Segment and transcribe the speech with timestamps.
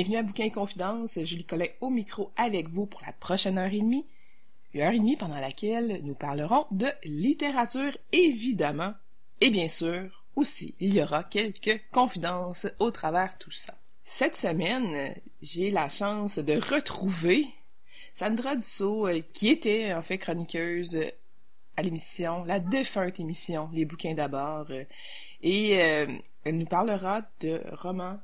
[0.00, 3.80] Bienvenue à Bouquin Confidence, Julie Collet au micro avec vous pour la prochaine heure et
[3.80, 4.06] demie.
[4.72, 8.94] Une heure et demie pendant laquelle nous parlerons de littérature, évidemment.
[9.42, 13.74] Et bien sûr, aussi, il y aura quelques confidences au travers tout ça.
[14.02, 17.44] Cette semaine, j'ai la chance de retrouver
[18.14, 20.96] Sandra Dussault, euh, qui était en fait chroniqueuse
[21.76, 24.66] à l'émission, la défunte émission Les bouquins d'abord.
[25.42, 26.06] Et euh,
[26.44, 28.18] elle nous parlera de romans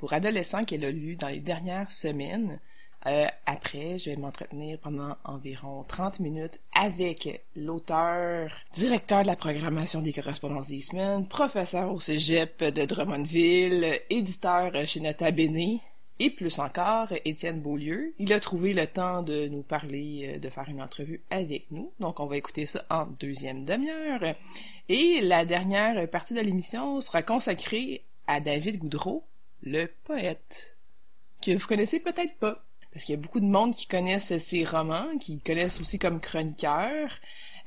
[0.00, 2.58] pour adolescents qu'elle a lu dans les dernières semaines.
[3.06, 10.02] Euh, après, je vais m'entretenir pendant environ 30 minutes avec l'auteur, directeur de la programmation
[10.02, 15.78] des correspondances des semaines, professeur au cégep de Drummondville, éditeur chez Nota Bene,
[16.22, 18.12] et plus encore, Étienne Beaulieu.
[18.18, 21.92] Il a trouvé le temps de nous parler, euh, de faire une entrevue avec nous.
[21.98, 24.34] Donc, on va écouter ça en deuxième demi-heure.
[24.90, 29.24] Et la dernière partie de l'émission sera consacrée à David Goudreau,
[29.62, 30.76] le poète,
[31.42, 32.64] que vous connaissez peut-être pas.
[32.92, 36.20] Parce qu'il y a beaucoup de monde qui connaissent ses romans, qui connaissent aussi comme
[36.20, 37.08] chroniqueur,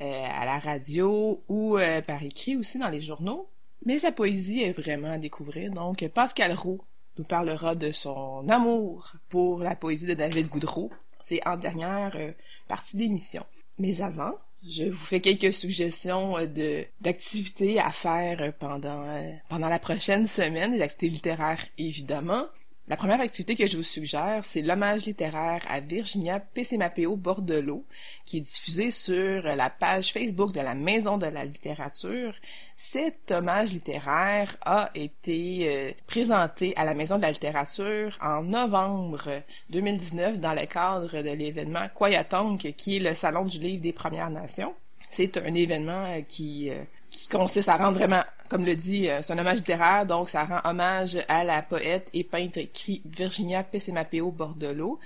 [0.01, 3.47] euh, à la radio ou euh, par écrit aussi dans les journaux.
[3.85, 5.71] Mais sa poésie est vraiment à découvrir.
[5.71, 6.81] Donc, Pascal Roux
[7.17, 10.91] nous parlera de son amour pour la poésie de David Goudreau.
[11.23, 12.31] C'est en dernière euh,
[12.67, 13.45] partie d'émission.
[13.77, 14.33] Mais avant,
[14.69, 19.05] je vous fais quelques suggestions euh, d'activités à faire euh, pendant
[19.49, 22.45] pendant la prochaine semaine, des activités littéraires évidemment.
[22.89, 27.85] La première activité que je vous suggère, c'est l'hommage littéraire à Virginia Pessimapeo Bordelot,
[28.25, 32.33] qui est diffusé sur la page Facebook de la Maison de la littérature.
[32.75, 39.43] Cet hommage littéraire a été euh, présenté à la Maison de la littérature en novembre
[39.69, 44.29] 2019 dans le cadre de l'événement Kwayatonk, qui est le Salon du livre des Premières
[44.29, 44.73] Nations.
[45.09, 49.23] C'est un événement euh, qui euh, qui consiste à rendre vraiment, comme le dit, euh,
[49.23, 52.59] c'est un hommage littéraire, donc ça rend hommage à la poète et peintre
[53.03, 54.99] Virginia Pessemapeo Bordelot.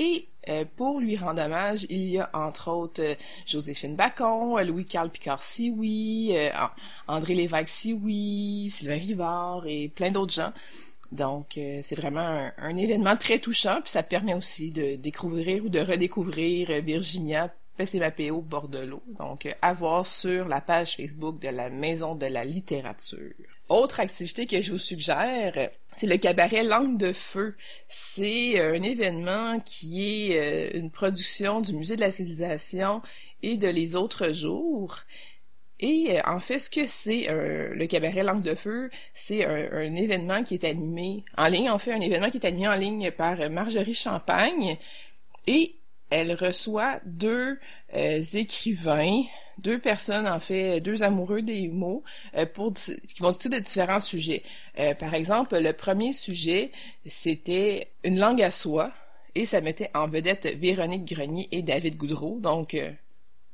[0.00, 3.14] Et euh, pour lui rendre hommage, il y a entre autres euh,
[3.46, 6.32] Joséphine Bacon, Louis-Carl Picard-Sioui,
[7.06, 10.52] André Lévesque-Sioui, Sylvain Rivard et plein d'autres gens.
[11.12, 15.68] Donc, c'est vraiment un, un, événement très touchant, puis ça permet aussi de découvrir ou
[15.68, 19.02] de redécouvrir Virginia PCMAPO Bordelot.
[19.18, 23.32] Donc, à voir sur la page Facebook de la Maison de la littérature.
[23.70, 27.56] Autre activité que je vous suggère, c'est le cabaret Langue de Feu.
[27.88, 33.00] C'est un événement qui est euh, une production du Musée de la civilisation
[33.42, 34.98] et de Les Autres Jours.
[35.78, 39.94] Et euh, en fait, ce que c'est le cabaret Langue de Feu, c'est un, un,
[39.94, 43.10] événement qui est animé en ligne, en fait, un événement qui est animé en ligne
[43.10, 44.76] par Marjorie Champagne.
[45.46, 45.79] Et
[46.10, 47.58] elle reçoit deux
[47.94, 49.22] euh, écrivains,
[49.58, 52.02] deux personnes en fait, deux amoureux des mots,
[52.36, 54.42] euh, pour qui vont discuter de différents sujets.
[54.78, 56.72] Euh, par exemple, le premier sujet,
[57.06, 58.92] c'était une langue à soi,
[59.34, 62.76] et ça mettait en vedette Véronique Grenier et David Goudreau, donc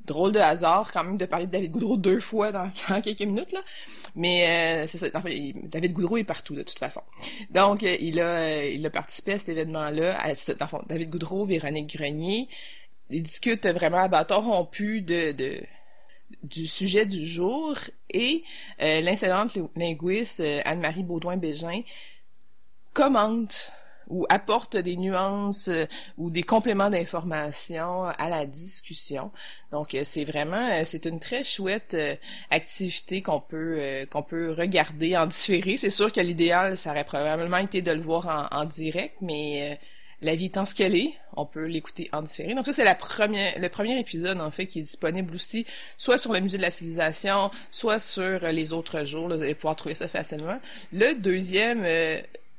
[0.07, 2.71] drôle de hasard quand même de parler de David Goudreau deux fois dans,
[3.03, 3.61] quelques minutes là
[4.17, 5.09] mais euh, c'est ça.
[5.11, 7.03] David Goudreau est partout de toute façon.
[7.51, 11.11] Donc euh, il a euh, il a participé à cet événement là à, dans David
[11.11, 12.49] Goudreau Véronique Grenier.
[13.11, 15.63] Ils discutent vraiment à bâton rompu de, de
[16.43, 17.77] du sujet du jour.
[18.11, 18.43] Et
[18.81, 21.83] l'incellente linguiste Anne-Marie Baudouin-Bégin
[22.95, 23.71] commente
[24.09, 25.87] ou apporte des nuances euh,
[26.17, 29.31] ou des compléments d'information à la discussion.
[29.73, 31.97] Donc euh, c'est vraiment euh, c'est une très chouette
[32.51, 35.77] activité qu'on peut qu'on peut regarder en différé.
[35.77, 39.79] C'est sûr que l'idéal ça aurait probablement été de le voir en, en direct, mais
[40.23, 42.55] la vie étant ce qu'elle est, on peut l'écouter en différé.
[42.55, 45.67] Donc ça, c'est la première, le premier épisode, en fait, qui est disponible aussi,
[45.99, 49.29] soit sur le Musée de la Civilisation, soit sur les autres jours.
[49.29, 50.59] Là, vous allez pouvoir trouver ça facilement.
[50.93, 51.85] Le deuxième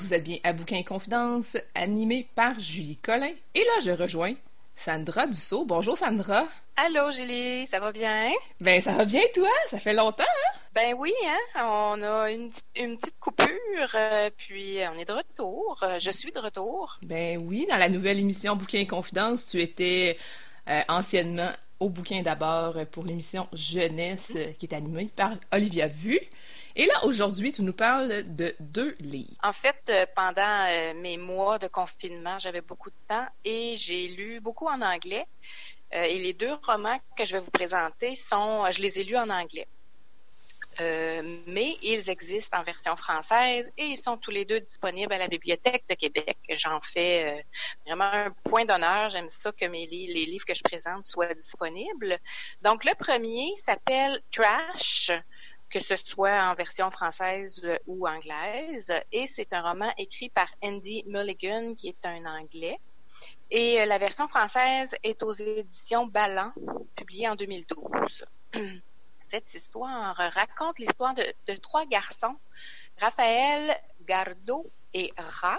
[0.00, 3.32] Vous êtes bien à Bouquin Confidence, animé par Julie Collin.
[3.54, 4.34] Et là, je rejoins
[4.76, 5.64] Sandra Dussault.
[5.64, 6.46] Bonjour Sandra.
[6.76, 8.30] Allô Julie, ça va bien?
[8.60, 10.58] Ben ça va bien toi, ça fait longtemps, hein?
[10.72, 11.64] Ben oui, hein?
[11.64, 13.48] On a une, petite coupure,
[13.96, 15.80] euh, puis on est de retour.
[15.82, 17.00] Euh, je suis de retour.
[17.02, 20.16] Ben oui, dans la nouvelle émission Bouquin Confidence, tu étais
[20.68, 26.20] euh, anciennement au bouquin d'abord pour l'émission Jeunesse qui est animée par Olivia Vu.
[26.80, 29.34] Et là, aujourd'hui, tu nous parles de deux livres.
[29.42, 34.06] En fait, euh, pendant euh, mes mois de confinement, j'avais beaucoup de temps et j'ai
[34.06, 35.26] lu beaucoup en anglais.
[35.92, 39.16] Euh, et les deux romans que je vais vous présenter sont, je les ai lus
[39.16, 39.66] en anglais.
[41.48, 45.26] mais ils existent en version française et ils sont tous les deux disponibles à la
[45.26, 46.38] Bibliothèque de Québec.
[46.50, 47.44] J'en fais
[47.84, 49.08] vraiment un point d'honneur.
[49.08, 52.16] J'aime ça que mes les livres que je présente soient disponibles.
[52.62, 55.10] Donc, le premier s'appelle Trash
[55.70, 58.92] que ce soit en version française ou anglaise.
[59.12, 62.78] Et c'est un roman écrit par Andy Mulligan, qui est un Anglais.
[63.50, 66.52] Et euh, la version française est aux éditions Ballant,
[66.96, 68.24] publiée en 2012.
[69.28, 72.36] Cette histoire raconte l'histoire de, trois garçons,
[72.98, 75.58] Raphaël, Gardo et Ra.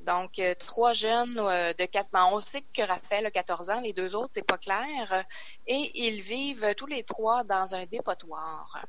[0.00, 2.34] Donc, euh, trois jeunes euh, de quatre ans.
[2.34, 5.24] On sait que Raphaël a 14 ans, les deux autres, c'est pas clair.
[5.66, 8.84] Et ils vivent tous les trois dans un dépotoir.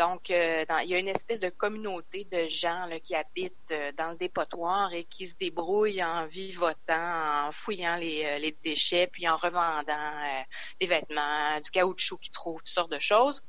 [0.00, 4.12] Donc, euh, il y a une espèce de communauté de gens qui habitent euh, dans
[4.12, 9.36] le dépotoir et qui se débrouillent en vivotant, en fouillant les, euh, déchets, puis en
[9.36, 10.42] revendant
[10.80, 13.42] des vêtements, du caoutchouc qu'ils trouvent, toutes sortes de choses.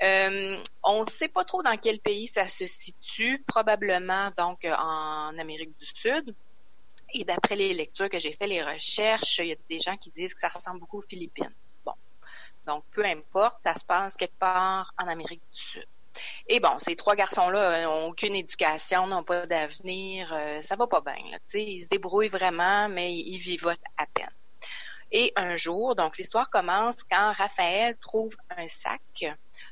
[0.00, 5.76] on ne sait pas trop dans quel pays ça se situe, probablement donc en Amérique
[5.80, 6.32] du Sud.
[7.12, 10.12] Et d'après les lectures que j'ai fait, les recherches, il y a des gens qui
[10.12, 11.52] disent que ça ressemble beaucoup aux Philippines.
[12.68, 15.86] Donc, peu importe, ça se passe quelque part en Amérique du Sud.
[16.48, 20.86] Et bon, ces trois garçons-là n'ont euh, aucune éducation, n'ont pas d'avenir, euh, ça va
[20.86, 21.16] pas bien.
[21.54, 24.28] Ils se débrouillent vraiment, mais ils vivotent à peine.
[25.10, 29.24] Et un jour, donc l'histoire commence quand Raphaël trouve un sac,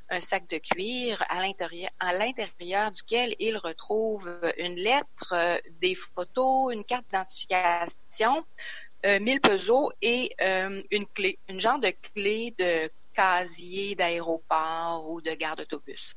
[0.09, 5.95] un sac de cuir à l'intérieur, à l'intérieur duquel il retrouve une lettre, euh, des
[5.95, 8.47] photos, une carte d'identification,
[9.05, 15.21] euh, 1000 pesos et euh, une clé, une genre de clé de casier d'aéroport ou
[15.21, 16.15] de gare d'autobus.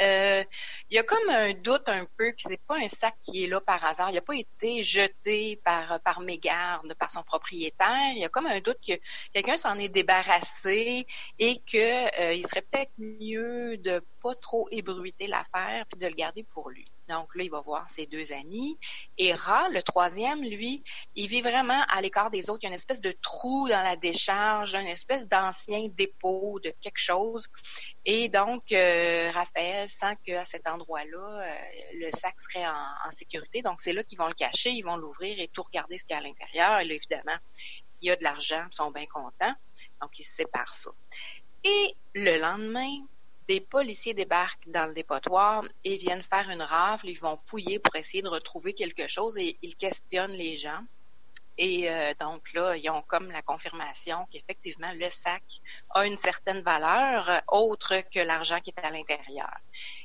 [0.00, 0.42] Euh,
[0.88, 3.46] il y a comme un doute un peu que c'est pas un sac qui est
[3.46, 4.10] là par hasard.
[4.10, 8.12] Il n'a pas été jeté par par mégarde par son propriétaire.
[8.12, 8.94] Il y a comme un doute que
[9.34, 11.06] quelqu'un s'en est débarrassé
[11.38, 16.14] et que euh, il serait peut-être mieux de pas trop ébruiter l'affaire puis de le
[16.14, 16.86] garder pour lui.
[17.10, 18.78] Donc là, il va voir ses deux amis.
[19.18, 20.84] Et Ra, le troisième, lui,
[21.16, 22.60] il vit vraiment à l'écart des autres.
[22.62, 26.72] Il y a une espèce de trou dans la décharge, une espèce d'ancien dépôt de
[26.80, 27.48] quelque chose.
[28.04, 31.54] Et donc, euh, Raphaël sent qu'à cet endroit-là, euh,
[31.94, 33.60] le sac serait en, sécurité.
[33.60, 36.14] Donc, c'est là qu'ils vont le cacher, ils vont l'ouvrir et tout regarder ce qu'il
[36.14, 36.78] y a à l'intérieur.
[36.78, 37.38] Et là, évidemment,
[38.00, 39.54] il y a de l'argent, ils sont bien contents.
[40.00, 40.90] Donc, ils se séparent ça.
[41.64, 43.04] Et le lendemain,
[43.50, 47.08] des policiers débarquent dans le dépotoir et viennent faire une rafle.
[47.08, 50.82] Ils vont fouiller pour essayer de retrouver quelque chose et ils questionnent les gens.
[51.58, 55.42] Et euh, donc là, ils ont comme la confirmation qu'effectivement, le sac
[55.90, 59.52] a une certaine valeur euh, autre que l'argent qui est à l'intérieur.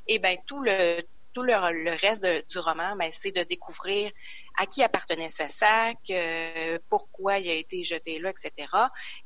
[0.07, 1.03] Et bien, tout le
[1.35, 1.53] tout le,
[2.01, 4.09] reste du roman, ben, c'est de découvrir
[4.57, 8.71] à qui appartenait ce sac, euh, pourquoi il a été jeté là, etc.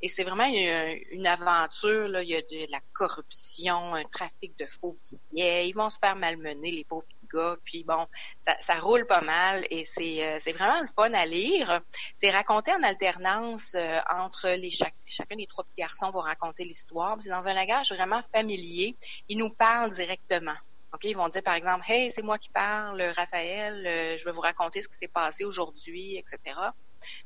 [0.02, 2.20] Et c'est vraiment une, aventure.
[2.22, 4.98] Il y a de, la corruption, un trafic de faux
[5.32, 5.70] billets.
[5.70, 7.58] Ils vont se faire malmener, les pauvres petits gars.
[7.64, 8.08] Puis bon,
[8.42, 11.82] ça, roule pas mal et c'est, euh, c'est vraiment le fun à lire.
[12.18, 17.18] C'est raconté en alternance euh, entre les chacun des trois petits garçons vont raconter l'histoire.
[17.20, 18.96] C'est dans un langage vraiment familier.
[19.28, 20.56] Ils nous parlent directement.
[20.92, 24.32] OK, ils vont dire par exemple, hey, c'est moi qui parle, Raphaël, euh, je vais
[24.32, 26.40] vous raconter ce qui s'est passé aujourd'hui, etc.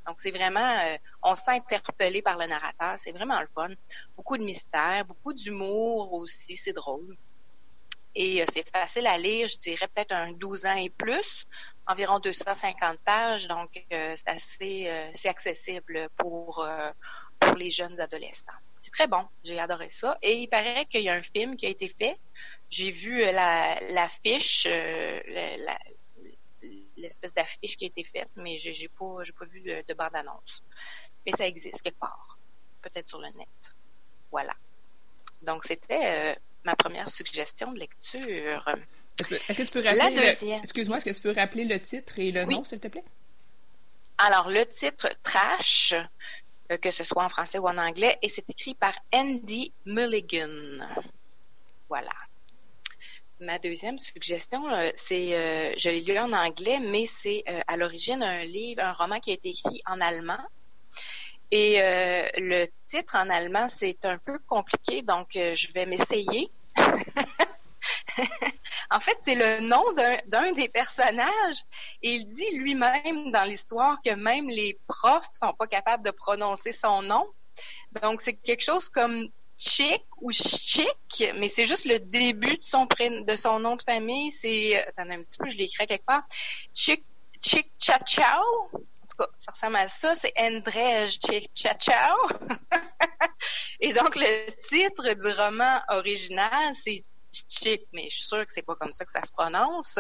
[0.06, 3.70] Donc c'est vraiment, euh, on s'est interpellé par le narrateur, c'est vraiment le fun.
[4.18, 7.16] Beaucoup de mystère, beaucoup d'humour aussi, c'est drôle.
[8.16, 11.48] Et euh, c'est facile à lire, je dirais peut-être un 12 ans et plus,
[11.88, 14.90] environ 250 pages, donc c'est assez,
[15.26, 16.68] accessible pour
[17.56, 18.52] les jeunes adolescents.
[18.84, 20.18] C'est très bon, j'ai adoré ça.
[20.22, 22.20] Et il paraît qu'il y a un film qui a été fait
[22.74, 25.20] j'ai vu euh, l'affiche, euh,
[26.98, 30.64] l'espèce d'affiche qui a été faite, mais j'ai, j'ai pas, pas vu de, bande-annonce.
[31.26, 32.38] Mais ça existe quelque part,
[32.82, 33.74] peut-être sur le net.
[34.32, 34.56] Voilà.
[35.44, 38.76] Donc c'était euh, ma première suggestion de lecture.
[39.48, 40.64] Est-ce que tu peux rappeler la deuxième.
[40.64, 43.04] Excuse-moi, est-ce que tu peux rappeler le titre et le nom, s'il te plaît?
[44.18, 45.94] Alors, le titre Trash,
[46.82, 50.80] que ce soit en français ou en anglais, et c'est écrit par Andy Mulligan.
[51.90, 52.12] Voilà.
[53.40, 58.24] Ma deuxième suggestion, euh, c'est, euh, je l'ai lu en anglais, mais c'est à l'origine
[58.24, 60.40] un livre, un roman qui a été écrit en allemand.
[61.52, 61.78] Et
[62.38, 66.50] le titre en allemand, c'est un peu compliqué, donc je vais m'essayer.
[68.92, 69.84] en fait, c'est le nom
[70.28, 71.64] d'un des personnages.
[72.02, 76.72] Et il dit lui-même dans l'histoire que même les profs sont pas capables de prononcer
[76.72, 77.26] son nom.
[78.02, 79.28] Donc, c'est quelque chose comme
[79.58, 84.32] Chick ou Chick, mais c'est juste le début de son, de son nom de famille.
[84.32, 86.24] C'est, attends un petit peu, je l'écris quelque part.
[86.74, 87.06] Chick,
[87.42, 88.70] Chick Chachao.
[88.74, 90.16] En tout cas, ça ressemble à ça.
[90.16, 92.18] C'est Andrej Chick Chachao.
[93.80, 97.04] Et donc, le titre du roman original, c'est
[97.94, 100.00] mais je suis sûre que c'est pas comme ça que ça se prononce.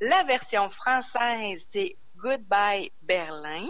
[0.00, 3.68] La version française, c'est Goodbye Berlin.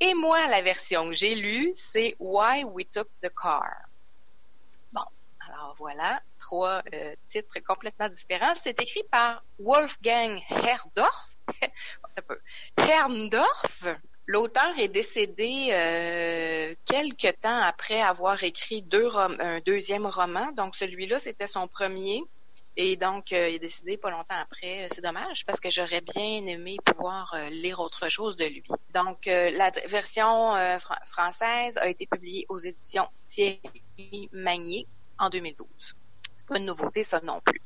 [0.00, 3.70] Et moi, la version que j'ai lue, c'est Why We Took the Car.
[4.92, 5.04] Bon,
[5.48, 8.54] alors voilà, trois euh, titres complètement différents.
[8.54, 11.36] C'est écrit par Wolfgang Herdorf.
[12.76, 13.86] Herndorf.
[14.26, 20.50] L'auteur est décédé euh, quelques temps après avoir écrit deux un deuxième roman.
[20.52, 22.22] Donc celui-là, c'était son premier.
[22.76, 24.88] Et donc, euh, il est décédé pas longtemps après.
[24.90, 28.64] C'est dommage parce que j'aurais bien aimé pouvoir euh, lire autre chose de lui.
[28.94, 30.54] Donc, la version
[31.04, 34.88] française a été publiée aux éditions Thierry Magnier
[35.18, 35.68] en 2012.
[36.34, 37.60] C'est pas une nouveauté, ça non plus.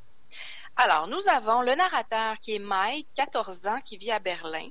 [0.77, 4.69] Alors, nous avons le narrateur qui est Mike, 14 ans, qui vit à Berlin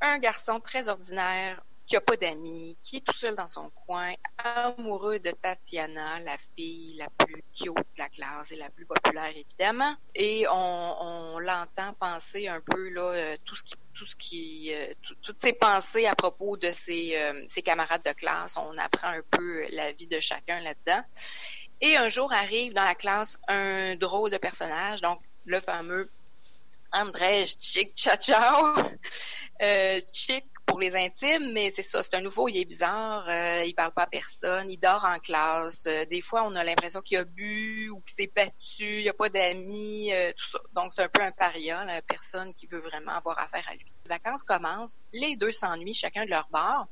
[0.00, 4.12] un garçon très ordinaire qui n'a pas d'amis, qui est tout seul dans son coin,
[4.38, 9.30] amoureux de Tatiana, la fille la plus cute de la classe et la plus populaire
[9.36, 9.94] évidemment.
[10.14, 14.92] Et on, l'entend penser un peu là euh, tout ce qui tout ce qui euh,
[15.22, 18.56] toutes ses pensées à propos de ses, euh, ses camarades de classe.
[18.56, 21.02] On apprend un peu la vie de chacun là-dedans.
[21.80, 26.10] Et un jour arrive dans la classe un drôle de personnage, donc le fameux
[26.96, 28.74] Andrej Chick Chachao,
[29.62, 33.64] euh, chic pour les intimes, mais c'est ça, c'est un nouveau, il est bizarre, euh,
[33.64, 35.86] il parle pas à personne, il dort en classe.
[35.86, 39.12] Euh, des fois, on a l'impression qu'il a bu ou qu'il s'est battu, il a
[39.12, 40.58] pas d'amis, euh, tout ça.
[40.74, 43.86] Donc, c'est un peu un paria, la personne qui veut vraiment avoir affaire à lui.
[44.04, 46.86] Les vacances commencent, les deux s'ennuient chacun de leur bord.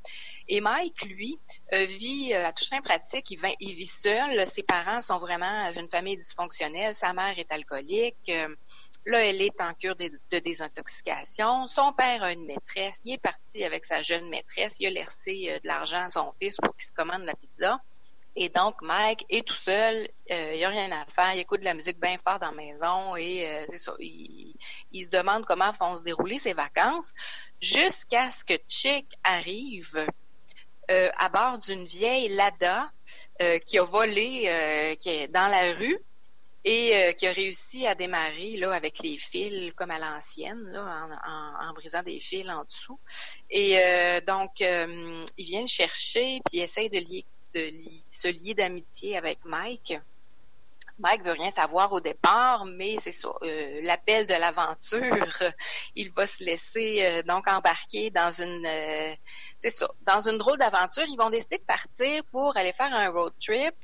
[0.48, 1.38] Et Mike, lui,
[1.72, 4.46] vit à toute fin pratique, il, il vit seul.
[4.46, 6.94] Ses parents sont vraiment une famille dysfonctionnelle.
[6.94, 8.30] Sa mère est alcoolique.
[9.06, 11.66] Là, elle est en cure de, désintoxication.
[11.66, 13.00] Son père a une maîtresse.
[13.04, 14.76] Il est parti avec sa jeune maîtresse.
[14.80, 17.78] Il a laissé euh, de l'argent à son fils pour qu'il se commande la pizza.
[18.34, 20.08] Et donc, Mike est tout seul.
[20.30, 21.34] Euh, il n'a rien à faire.
[21.34, 23.92] Il écoute de la musique bien fort dans la maison et euh, c'est ça.
[24.00, 27.12] Il, se demande comment vont se dérouler ses vacances
[27.60, 30.06] jusqu'à ce que Chick arrive
[30.88, 32.90] à bord d'une vieille Lada
[33.64, 35.98] qui a volé qui est dans la rue
[36.64, 41.72] et euh, qui a réussi à démarrer là avec les fils comme à l'ancienne, en,
[41.74, 42.98] brisant des fils en dessous.
[43.50, 47.70] Et euh, donc, euh, ils viennent chercher puis ils essayent de, lier, de
[48.10, 49.98] se lier d'amitié avec Mike.
[50.98, 55.00] Mike veut rien savoir au départ, mais c'est ça, euh, l'appel de l'aventure,
[55.96, 58.64] il va se laisser donc embarquer dans une,
[59.58, 61.04] c'est ça, dans une drôle d'aventure.
[61.08, 63.74] Ils vont décider de partir pour aller faire un road trip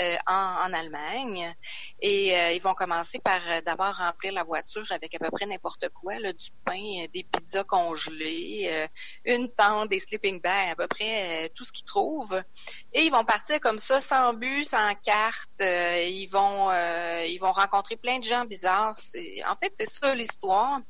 [0.00, 1.54] euh, en, Allemagne.
[2.00, 5.46] Et euh, ils vont commencer par euh, d'abord remplir la voiture avec à peu près
[5.46, 8.88] n'importe quoi, du pain, des pizzas congelées,
[9.24, 12.42] une tente, des sleeping bags, à peu près tout ce qu'ils trouvent.
[12.92, 15.60] Et ils vont partir comme ça, sans but, sans carte.
[15.60, 16.72] ils vont
[17.26, 18.96] ils vont rencontrer plein de gens bizarres.
[19.46, 20.80] En fait, c'est ça l'histoire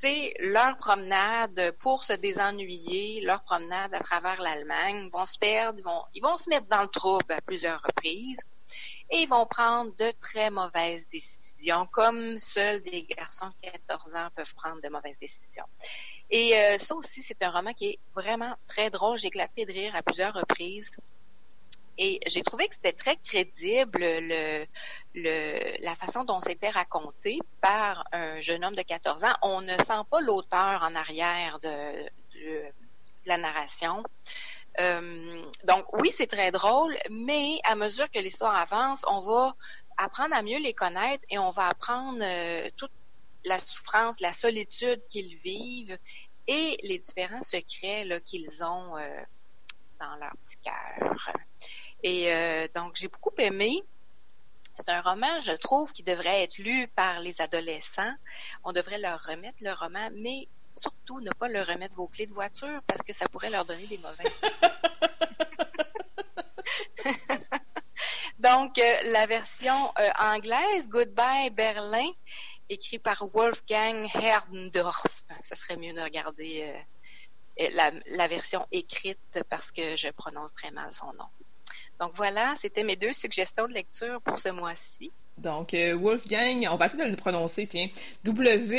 [0.00, 5.06] c'est leur promenade pour se désennuyer, leur promenade à travers l'Allemagne.
[5.06, 8.38] Ils vont se perdre, vont, ils vont se mettre dans le trouble à plusieurs reprises
[9.10, 14.28] et ils vont prendre de très mauvaises décisions, comme seuls des garçons de 14 ans
[14.36, 15.64] peuvent prendre de mauvaises décisions.
[16.30, 19.18] Et euh, ça aussi, c'est un roman qui est vraiment très drôle.
[19.18, 20.90] J'ai éclaté de rire à plusieurs reprises.
[21.98, 24.64] Et j'ai trouvé que c'était très crédible le,
[25.14, 29.34] le, la façon dont c'était raconté par un jeune homme de 14 ans.
[29.42, 32.04] On ne sent pas l'auteur en arrière de,
[32.38, 32.62] de,
[33.26, 34.04] la narration.
[34.80, 39.56] Euh, donc oui, c'est très drôle, mais à mesure que l'histoire avance, on va
[39.96, 42.92] apprendre à mieux les connaître et on va apprendre euh, toute
[43.44, 45.98] la souffrance, la solitude qu'ils vivent
[46.46, 49.20] et les différents secrets qu'ils ont euh,
[50.00, 51.32] dans leur petit cœur.
[52.02, 53.82] Et euh, donc, j'ai beaucoup aimé.
[54.74, 58.14] C'est un roman, je trouve, qui devrait être lu par les adolescents.
[58.64, 62.32] On devrait leur remettre le roman, mais surtout ne pas leur remettre vos clés de
[62.32, 64.24] voiture parce que ça pourrait leur donner des mauvais.
[68.38, 72.08] Donc, euh, la version euh, anglaise, Goodbye Berlin,
[72.68, 75.24] écrit par Wolfgang Herndorf.
[75.42, 76.72] Ça serait mieux de regarder
[77.58, 81.26] euh, la, la, version écrite parce que je prononce très mal son nom.
[82.00, 85.10] Donc voilà, c'était mes deux suggestions de lecture pour ce mois-ci.
[85.36, 87.88] Donc, Wolfgang, on va essayer de le prononcer, tiens.
[88.24, 88.78] W-O-L-F-G-A-N-G.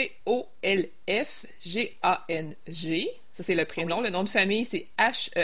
[3.31, 4.01] Ça, c'est le prénom.
[4.01, 5.38] Le nom de famille, c'est H-E-R-R-N-D-O-R-F.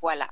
[0.00, 0.30] Voilà.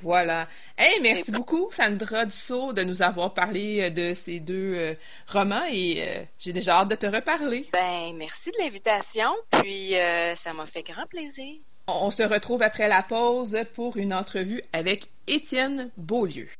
[0.00, 0.46] Voilà.
[0.76, 4.94] Hey, merci beaucoup, Sandra Dussault, de nous avoir parlé euh, de ces deux euh,
[5.26, 7.66] romans et euh, j'ai déjà hâte de te reparler.
[7.72, 9.94] Ben, merci de l'invitation, puis
[10.36, 11.56] ça m'a fait grand plaisir.
[11.90, 16.50] On se retrouve après la pause pour une entrevue avec Étienne Beaulieu.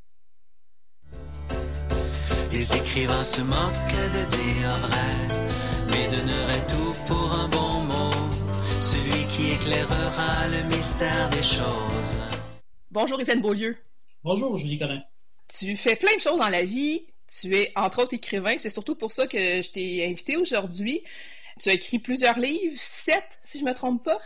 [2.50, 9.26] Les écrivains se moquent de dire vrai, mais donneraient tout pour un bon mot, celui
[9.26, 12.16] qui éclairera le mystère des choses.
[12.90, 13.76] Bonjour Étienne Beaulieu.
[14.24, 15.02] Bonjour Julie Collin.
[15.54, 17.04] Tu fais plein de choses dans la vie.
[17.30, 18.56] Tu es entre autres écrivain.
[18.56, 21.02] C'est surtout pour ça que je t'ai invité aujourd'hui.
[21.60, 24.18] Tu as écrit plusieurs livres, sept si je me trompe pas.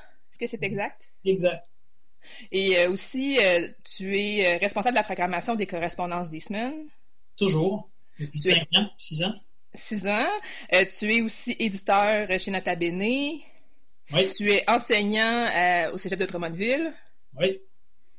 [0.42, 1.12] Que c'est exact?
[1.25, 1.70] Exact.
[2.50, 6.88] Et euh, aussi, euh, tu es euh, responsable de la programmation des correspondances des semaines.
[7.37, 7.88] Toujours.
[8.18, 9.34] Depuis cinq ans, six ans.
[9.72, 10.26] Six ans.
[10.68, 13.38] tu es aussi éditeur chez Nota Bene.
[14.12, 14.26] Oui.
[14.37, 15.46] Tu es enseignant
[15.92, 16.92] au Cégep de Drummondville.
[17.38, 17.61] Oui.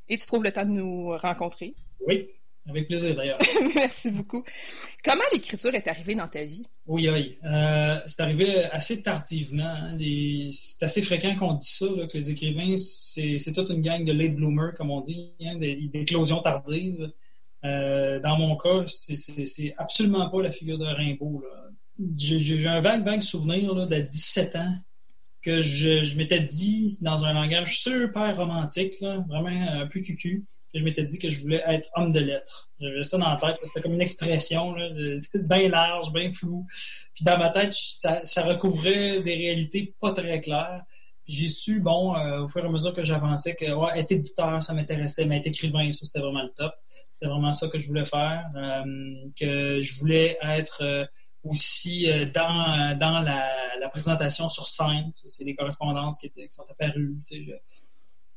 [0.08, 1.76] Et tu trouves le temps de nous rencontrer.
[2.08, 2.30] Oui,
[2.68, 3.38] avec plaisir d'ailleurs.
[3.76, 4.44] Merci beaucoup.
[5.04, 6.66] Comment l'écriture est arrivée dans ta vie?
[6.88, 7.38] Oui, oui.
[7.44, 9.64] Euh, c'est arrivé assez tardivement.
[9.64, 9.98] Hein.
[10.52, 14.36] C'est assez fréquent qu'on dise ça, que les écrivains, c'est toute une gang de late
[14.36, 17.12] bloomers, comme on dit, hein, des, éclosions tardives.
[17.66, 21.44] Euh, dans mon cas, c'est absolument pas la figure de Rimbaud.
[22.18, 24.76] J'ai un vague, vague souvenir de 17 ans
[25.44, 28.96] que je, m'étais dit dans un langage super romantique,
[29.28, 32.70] vraiment un peu cucu, je m'étais dit que je voulais être homme de lettres.
[32.80, 34.76] J'avais ça dans la tête, c'était comme une expression
[35.36, 36.66] bien large, bien floue.
[37.14, 40.82] Puis dans ma tête, ça, recouvrait des réalités pas très claires.
[41.26, 43.66] J'ai su, bon, euh, au fur et à mesure que j'avançais, que
[43.98, 46.74] être éditeur, ça m'intéressait, mais être écrivain, ça, c'était vraiment le top.
[47.14, 48.50] C'était vraiment ça que je voulais faire.
[48.56, 48.84] Euh,
[49.40, 50.84] que je voulais être...
[50.84, 51.06] Euh,
[51.46, 55.12] aussi dans, la, présentation sur scène.
[55.28, 57.18] C'est des correspondances qui sont apparues.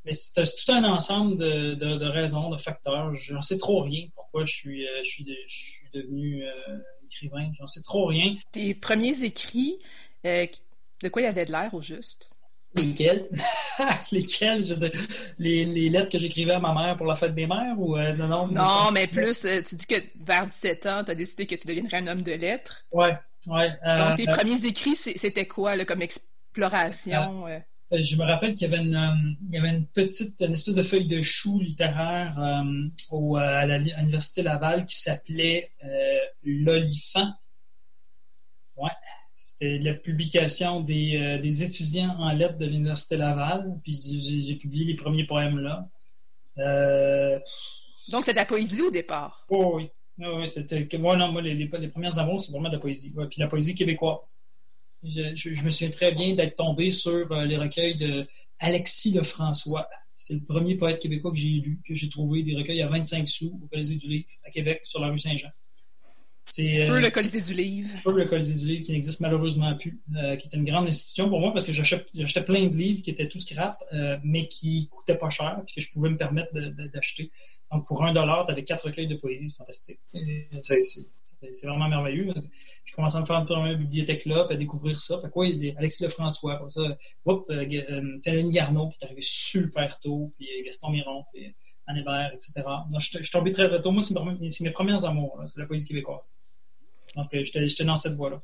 [0.06, 3.12] Mais c'est tout un ensemble de, de, raisons, de facteurs.
[3.12, 7.50] J'en sais trop rien pourquoi je suis, euh, je suis, je suis devenu euh, écrivain.
[7.58, 8.36] J'en sais trop rien.
[8.52, 9.78] Tes premiers écrits,
[10.24, 12.30] de quoi il y avait de l'air au juste?
[12.76, 13.28] Lesquels?
[14.12, 14.66] Lesquels?
[14.66, 15.00] Je veux dire,
[15.38, 17.74] les, les, lettres que j'écrivais à ma mère pour la fête des mères?
[17.78, 21.10] Ou, euh, non, non, non mais plus, euh, tu dis que vers 17 ans, tu
[21.10, 22.84] as décidé que tu deviendrais un homme de lettres.
[22.92, 23.16] Ouais,
[23.46, 23.70] ouais.
[23.86, 27.46] Euh, Donc, tes premiers écrits, c'était quoi, là, comme exploration?
[27.92, 30.82] Je me rappelle qu'il y avait une, il y avait une petite, une espèce de
[30.82, 32.64] feuille de chou littéraire
[33.10, 35.70] au, à l'Université Laval qui s'appelait
[36.42, 37.32] L'Olifant.
[38.76, 38.90] Ouais.
[39.34, 43.78] C'était la publication des, euh, des, étudiants en lettres de l'Université Laval.
[43.82, 43.92] Puis
[44.46, 45.86] j'ai publié les premiers poèmes là.
[46.58, 47.38] Euh,
[48.10, 49.44] Donc, c'est de la poésie au départ?
[49.50, 49.90] Oh, oui.
[50.18, 50.88] oui, c'était.
[50.96, 53.12] Moi, non, moi, les, les, premières amours, c'est vraiment de la poésie.
[53.12, 54.40] puis la poésie québécoise.
[55.08, 58.26] Je, je, me souviens très bien d'être tombé sur euh, les recueils de
[58.58, 59.88] Alexis Lefrançois.
[60.16, 63.28] C'est le premier poète québécois que j'ai lu, que j'ai trouvé des recueils à 25
[63.28, 65.50] sous au Colisée du Livre, à Québec, sur la rue Saint-Jean.
[66.48, 67.88] C'est, Feu euh, le Colisée du Livre.
[67.94, 71.28] Feu le Colisée du Livre, qui n'existe malheureusement plus, euh, qui est une grande institution
[71.28, 74.88] pour moi parce que j'achetais plein de livres qui étaient tous scrap, euh, mais qui
[74.88, 76.52] coûtaient pas cher, puis que je pouvais me permettre
[76.92, 77.32] d'acheter.
[77.72, 79.98] Donc pour un dollar, tu avais quatre recueils de poésie, c'est fantastique.
[80.62, 81.08] C'est,
[81.64, 82.32] vraiment merveilleux.
[82.84, 85.20] J'ai commencé à me faire une première bibliothèque là, à découvrir ça.
[85.20, 86.82] Fait quoi, Alexis Lefrançois, comme ça,
[87.24, 91.54] whoop, euh, Denis Garneau qui est arrivé super tôt, puis Gaston Miron, puis
[91.86, 92.62] Anne Hébert, etc.
[92.98, 93.90] je, suis tombé très, tôt.
[93.92, 96.32] Moi, c'est mes, premiers amours, c'est la poésie québécoise.
[97.14, 98.42] Donc, euh, j'étais dans cette voie-là.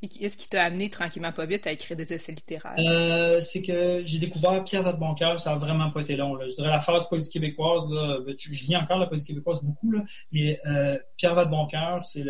[0.00, 2.76] Qu'est-ce qui t'a amené tranquillement pas vite à écrire des essais littéraires?
[2.78, 6.38] Euh, c'est que j'ai découvert Pierre Vadeboncoeur, ça n'a vraiment pas été long.
[6.40, 9.92] Je dirais la phase poésie québécoise, ben, je lis encore la poésie québécoise beaucoup,
[10.30, 12.24] mais euh, Pierre Vadeboncoeur, c'est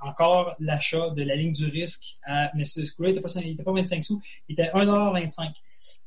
[0.00, 2.50] encore l'achat de la ligne du risque à.
[2.64, 5.52] Ce coup-là, il n'était pas, 25 sous, il était 1,25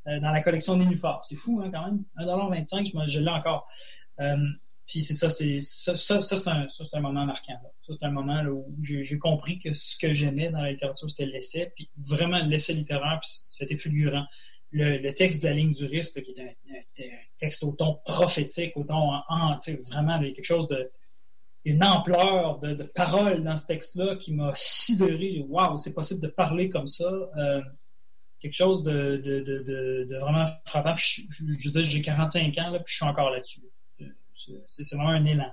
[0.07, 1.23] euh, dans la collection Nénuphar.
[1.23, 2.03] C'est fou, hein, quand même.
[2.19, 3.67] 1,25 je, je l'ai encore.
[4.87, 7.57] Puis c'est ça, c'est ça, ça, c'est un, moment marquant.
[7.81, 11.25] Ça, c'est un moment où j'ai compris que ce que j'aimais dans la littérature, c'était
[11.25, 11.71] l'essai.
[11.75, 14.25] Puis vraiment, l'essai littéraire, puis c'était fulgurant.
[14.71, 18.83] le, texte de la ligne du risque, qui est un, texte au ton prophétique, au
[18.83, 19.55] ton en,
[19.89, 20.91] vraiment avec quelque chose de
[21.63, 25.45] une ampleur de, de paroles dans ce texte-là qui m'a sidéré.
[25.47, 27.05] Waouh, c'est possible de parler comme ça.
[27.37, 27.61] Euh,
[28.39, 30.95] quelque chose de, vraiment frappant.
[30.95, 33.61] je, je, veux dire, j'ai 45 ans, là, puis je suis encore là-dessus.
[34.67, 35.51] C'est vraiment un élan.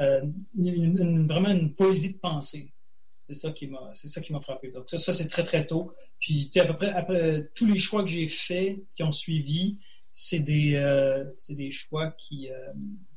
[0.00, 2.70] Euh, vraiment une poésie de pensée.
[3.22, 4.70] C'est ça qui m'a, c'est ça qui m'a frappé.
[4.70, 5.92] Donc ça, c'est très très tôt.
[6.18, 9.78] Puis à peu près tous les choix que j'ai faits qui ont suivi,
[10.12, 12.72] c'est des, euh, c'est des choix qui, euh,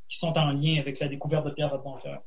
[0.08, 2.24] qui sont en lien avec la découverte de Pierre Vadeboncoeur.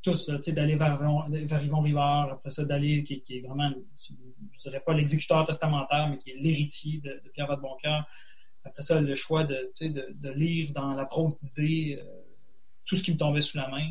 [0.00, 0.96] Tous, d'aller vers,
[1.28, 6.18] vers Yvon Rivard, après ça d'aller qui, est vraiment, je dirais pas l'exécuteur testamentaire, mais
[6.18, 8.06] qui est l'héritier de, Pierre Vadeboncoeur.
[8.68, 12.04] Après ça, le choix de, de, de lire dans la prose d'idées euh,
[12.84, 13.86] tout ce qui me tombait sous la main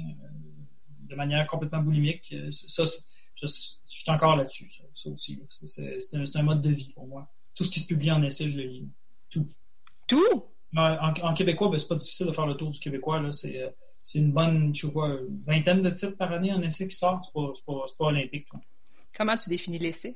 [1.02, 2.34] de manière complètement boulimique.
[2.52, 2.84] Ça,
[3.36, 5.40] je, suis encore là-dessus, ça, aussi.
[5.50, 7.28] C'est un, mode de vie pour moi.
[7.56, 8.90] Tout ce qui se publie en essai, je le lis.
[9.30, 9.48] Tout.
[10.08, 10.46] Tout?
[10.76, 13.22] En, québécois, ben, c'est pas difficile de faire le tour du québécois.
[13.32, 17.26] C'est une bonne, je sais pas, vingtaine de titres par année en essai qui sortent.
[17.26, 17.34] C'est
[17.66, 18.48] pas, pas, olympique.
[19.16, 20.16] Comment tu définis l'essai?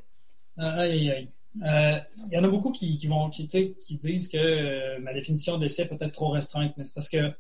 [0.60, 4.38] Euh, aïe, aïe, Euh, il y en a beaucoup qui, vont, qui, qui disent que
[4.38, 7.32] euh, ma définition d'essai peut être trop restreinte, mais c'est parce que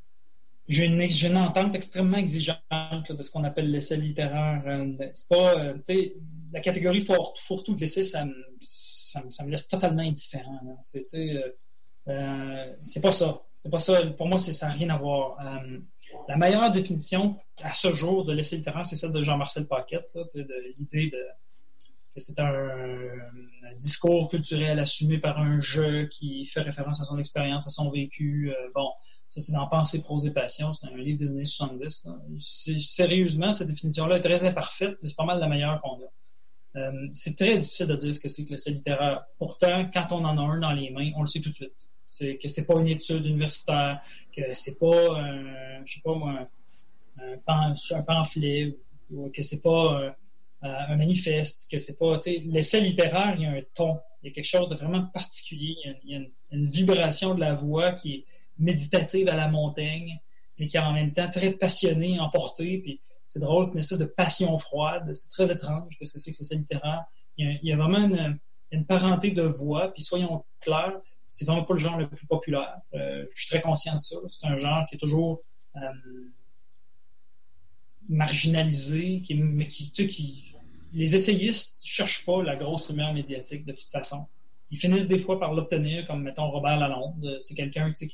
[0.68, 4.64] j'ai une, entente extrêmement exigeante de ce qu'on appelle l'essai littéraire.
[4.68, 5.74] Euh, c'est pas,
[6.54, 10.60] la catégorie fourre-tout de l'essai, ça, me laisse totalement indifférent.
[10.82, 11.06] C'est
[13.02, 13.40] pas ça.
[13.58, 14.02] C'est pas ça.
[14.18, 15.38] Pour moi, ça n'a rien à voir.
[16.28, 20.18] la meilleure définition à ce jour de l'essai littéraire, c'est celle de Jean-Marcel Paquette,
[20.78, 21.18] l'idée de
[22.14, 27.18] que c'est un, un, discours culturel assumé par un jeu qui fait référence à son
[27.18, 28.52] expérience, à son vécu.
[28.76, 28.90] bon,
[29.32, 30.74] ça, c'est dans Pensée, prose et passion.
[30.74, 32.10] C'est un livre des années 70.
[32.38, 36.80] Sérieusement, cette définition-là est très imparfaite, mais c'est pas mal la meilleure qu'on a.
[36.80, 39.24] Euh, c'est très difficile de dire ce que c'est que l'essai littéraire.
[39.38, 41.90] Pourtant, quand on en a un dans les mains, on le sait tout de suite.
[42.06, 44.02] C'est que c'est pas une étude universitaire,
[44.36, 46.50] que c'est pas un, je sais pas moi,
[47.18, 48.78] un, pamphlet,
[49.12, 50.12] ou que c'est pas euh,
[50.62, 54.28] un, manifeste, que c'est pas, tu sais, l'essai littéraire, il y a un ton, il
[54.28, 57.54] y a quelque chose de vraiment particulier, il y a, une, une, vibration de la
[57.54, 58.26] voix qui est,
[58.62, 60.20] méditative à la montagne,
[60.58, 62.78] mais qui est en même temps très passionnée, emportée.
[62.80, 65.12] Puis c'est drôle, c'est une espèce de passion froide.
[65.16, 67.06] C'est très étrange parce que c'est que c'est littéraire?
[67.38, 67.98] Il y, a, vraiment
[68.72, 69.92] une, parenté de voix.
[69.92, 72.78] Puis soyons clairs, c'est vraiment pas le genre le plus populaire.
[72.94, 74.18] Euh, je suis très conscient de ça.
[74.28, 75.42] C'est un genre qui est toujours
[75.78, 75.80] euh,
[78.08, 80.51] marginalisé, qui, mais qui, qui,
[80.94, 84.28] les essayistes cherchent pas la grosse lumière médiatique de toute façon
[84.72, 87.38] ils finissent des fois par l'obtenir, comme mettons Robert Lalonde.
[87.40, 88.10] C'est quelqu'un qui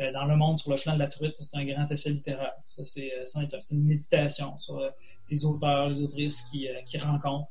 [0.00, 2.54] euh, dans le monde sur le flanc de la truite, c'est un grand essai littéraire.
[2.66, 4.90] Ça, c'est euh, une méditation sur euh,
[5.30, 7.48] les auteurs, les autrices qui, qui rencontrent.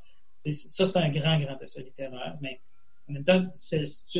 [0.51, 2.35] ça, c'est un grand, grand essai littéraire.
[2.41, 2.59] Mais
[3.09, 3.45] en même temps,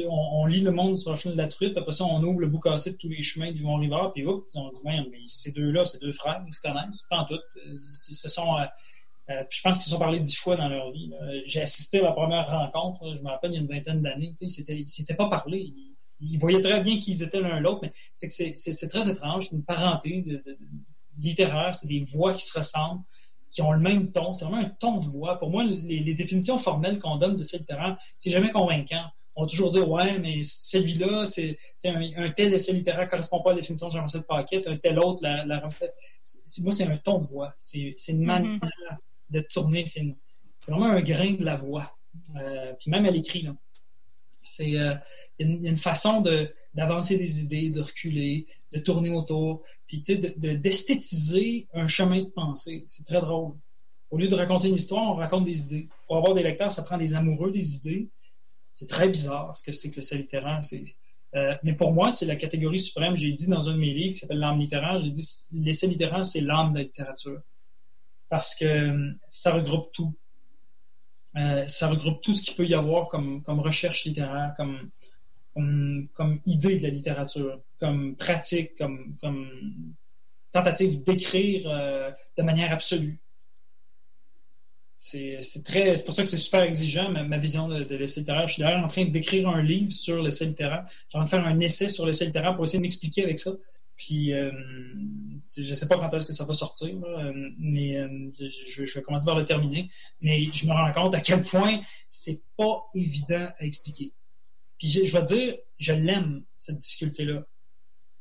[0.09, 2.39] on, lit le monde sur le flanc de la truite, puis après ça, on ouvre
[2.39, 5.51] le bout cassé de tous les chemins d'Yvon Rivard, puis on se dit, mais ces
[5.51, 7.39] deux-là, ces deux frères, ils se connaissent, pas en tout.
[7.93, 8.55] Ce sont
[9.29, 11.11] euh, je pense qu'ils sont parlé dix fois dans leur vie.
[11.45, 14.33] J'ai assisté à la première rencontre, je me rappelle, il y a une vingtaine d'années.
[14.41, 15.73] Ils ne s'étaient pas parlé.
[16.19, 19.47] Ils, voyaient très bien qu'ils étaient l'un l'autre, mais c'est que c'est très étrange.
[19.49, 20.25] C'est une parenté
[21.19, 23.01] littéraire, c'est des voix qui se ressemblent,
[23.51, 24.33] qui ont le même ton.
[24.33, 25.39] C'est vraiment un ton de voix.
[25.39, 29.05] Pour moi, les, définitions formelles qu'on donne de ces littéraire, c'est jamais convaincant.
[29.35, 33.51] On va toujours dire, ouais, mais celui-là, c'est un, tel essai littéraire ne correspond pas
[33.51, 37.19] à la définition de Jean-Marcel Paquette, un tel autre, la, la Moi, c'est un ton
[37.19, 37.53] de voix.
[37.57, 38.25] C'est une mm-hmm.
[38.25, 38.59] manière
[39.33, 39.85] de tourner.
[39.85, 40.05] C'est
[40.67, 41.91] vraiment un grain de la voix.
[42.35, 43.47] Euh, puis même à l'écrit,
[44.43, 44.93] c'est euh,
[45.39, 46.23] une, une, façon
[46.73, 50.01] d'avancer des idées, de reculer, de tourner autour, puis
[50.37, 52.83] d'esthétiser un chemin de pensée.
[52.87, 53.53] C'est très drôle.
[54.11, 55.87] Au lieu de raconter une histoire, on raconte des idées.
[56.05, 58.09] Pour avoir des lecteurs, ça prend des amoureux des idées.
[58.71, 60.61] C'est très bizarre ce que c'est que l'essai littéraire.
[61.35, 63.15] Euh, mais pour moi, c'est la catégorie suprême.
[63.15, 66.25] J'ai dit dans un de mes livres qui s'appelle L'âme littéraire, j'ai dit l'essai littéraire,
[66.25, 67.41] c'est l'âme de la littérature
[68.33, 70.11] parce que euh, ça regroupe tout.
[71.37, 74.89] Euh, ça regroupe tout ce qu'il peut y avoir comme, recherche littéraire, comme,
[76.47, 79.15] idée de la littérature, comme pratique, comme,
[80.51, 83.19] tentative d'écrire euh, de manière absolue.
[84.97, 85.39] C'est
[86.03, 88.47] pour ça que c'est super exigeant, ma, vision de, de l'essai littéraire.
[88.47, 90.85] Je suis d'ailleurs en train d'écrire un livre sur l'essai littéraire.
[90.87, 93.25] Je suis en train de faire un essai sur l'essai littéraire pour essayer de m'expliquer
[93.25, 93.51] avec ça.
[93.95, 94.51] Puis, euh,
[95.55, 99.01] je ne sais pas quand est-ce que ça va sortir, euh, mais euh, je, vais
[99.01, 99.89] commencer par le terminer.
[100.21, 101.79] Mais je me rends compte à quel point
[102.09, 104.11] c'est pas évident à expliquer.
[104.79, 107.45] Puis, je, vais dire, je l'aime, cette difficulté-là.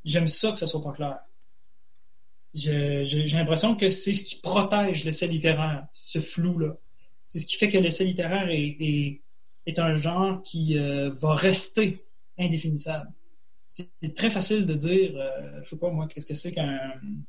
[0.05, 1.19] J'aime ça que ça soit pas clair.
[2.55, 6.77] J'ai l'impression que c'est ce qui protège l'essai littéraire, ce flou-là.
[7.29, 12.05] C'est ce qui fait que l'essai littéraire est un genre qui va rester
[12.39, 13.11] indéfinissable.
[13.75, 15.13] C'est très facile de dire,
[15.63, 16.79] je sais pas moi, qu'est-ce que c'est qu'un,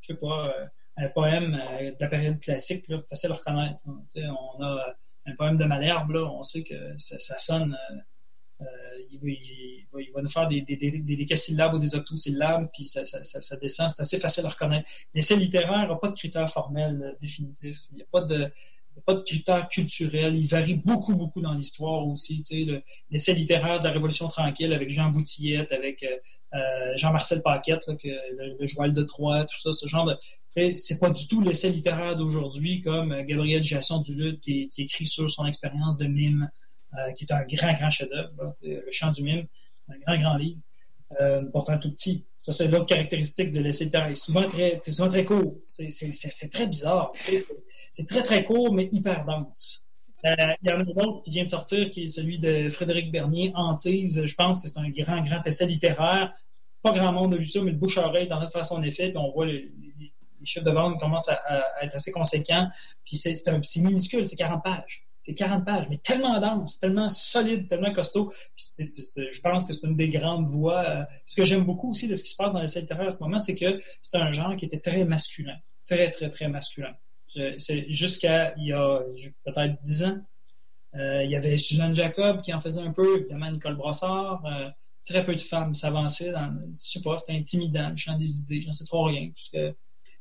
[0.02, 0.54] je sais pas,
[0.98, 3.80] un poème de la période classique, là, facile à reconnaître.
[3.86, 7.78] on a un poème de Malherbe, là, on sait que ça, sonne.
[8.62, 8.66] Euh,
[9.12, 13.58] il, va nous faire des, des, des, décasyllabes ou des octosyllabes, puis ça, ça, ça,
[13.58, 13.90] descend.
[13.90, 14.88] C'est assez facile à reconnaître.
[15.14, 17.80] L'essai littéraire n'a pas de critères formels euh, définitifs.
[17.92, 18.52] Il n'y a pas de
[19.06, 20.36] pas de critères culturels.
[20.36, 22.44] Il varie beaucoup, beaucoup dans l'histoire aussi.
[23.10, 28.68] L'essai littéraire de la Révolution tranquille avec Jean Boutillette, avec euh, Jean-Marcel Paquette, le, le,
[28.68, 30.16] Joël de Troyes, tout ça, ce genre de,
[30.78, 35.08] c'est pas du tout l'essai littéraire d'aujourd'hui comme euh, Gabriel Jasson Duluth qui, qui écrit
[35.08, 36.52] sur son expérience de mime,
[36.94, 39.48] euh, qui est un grand, grand chef-d'œuvre, Le chant du mime,
[39.90, 40.60] un grand, grand livre.
[41.22, 42.26] Euh, pourtant tout petit.
[42.40, 43.90] Ça, c'est l'autre caractéristique de l'essai.
[43.92, 45.56] Il est souvent très, souvent très court.
[45.66, 47.12] C'est très bizarre.
[47.92, 49.88] C'est très, très court, mais hyper dense.
[50.26, 52.70] Euh, il y en a un autre qui vient de sortir, qui est celui de
[52.70, 54.26] Frédéric Bernier, Antise.
[54.26, 56.34] Je pense que c'est un grand, grand essai littéraire.
[56.82, 59.46] Pas grand monde a vu ça, mais le bouche-oreille dans notre façon d'effet, on voit
[59.46, 59.70] le,
[60.44, 62.68] les chiffres de vente commencent à, être assez conséquents.
[63.06, 63.34] Puis c'est
[63.82, 65.06] minuscule, c'est 40 pages.
[65.24, 68.34] C'est 40 pages, mais tellement dense, tellement solide, tellement costaud.
[68.58, 70.84] je pense que c'est une des grandes voies.
[70.86, 73.12] Euh, ce que j'aime beaucoup aussi de ce qui se passe dans les littéraire à
[73.12, 75.56] ce moment, c'est que c'est un genre qui était très masculin.
[75.86, 76.94] Très, très, très masculin.
[77.88, 79.02] Jusqu'à il y a
[79.46, 80.18] peut-être 10 ans,
[80.96, 84.46] euh, il y avait Suzanne Jacob qui en faisait un peu, évidemment Nicole Brossard.
[84.46, 84.70] Euh,
[85.06, 88.62] très peu de femmes s'avançaient dans, je sais pas, c'était intimidant, le champ des idées,
[88.62, 89.30] j'en sais trop rien.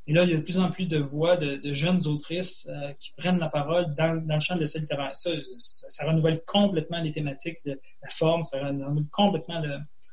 [0.07, 2.93] Et là, il y a de plus en plus de voix de, jeunes autrices euh,
[2.99, 5.15] qui prennent la parole dans, le champ de l'essai littéraire.
[5.15, 9.62] Ça, ça, renouvelle complètement les thématiques, la forme, ça renouvelle complètement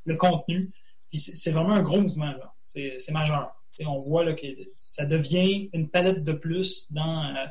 [0.06, 0.72] le, contenu.
[1.10, 2.54] Puis c'est vraiment un gros mouvement, là.
[2.64, 3.56] C'est majeur.
[3.86, 7.46] On voit là, que ça devient une palette de plus dans euh,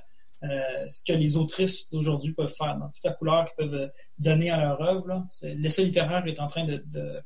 [0.45, 4.51] euh, ce que les autrices d'aujourd'hui peuvent faire, dans toute la couleur qu'ils peuvent donner
[4.51, 5.27] à leur œuvre.
[5.57, 7.23] L'essai littéraire est en train de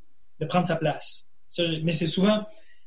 [0.49, 1.29] prendre sa place.
[1.83, 2.45] mais c'est souvent...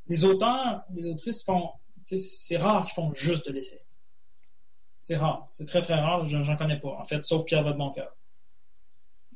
[0.07, 1.71] Les auteurs, les autrices font
[2.05, 3.81] c'est rare qu'ils font juste de l'essai.
[5.01, 5.47] C'est rare.
[5.51, 6.25] C'est très, très rare.
[6.25, 7.63] J'en connais pas, en fait, sauf Pierre
[7.93, 8.15] cœur.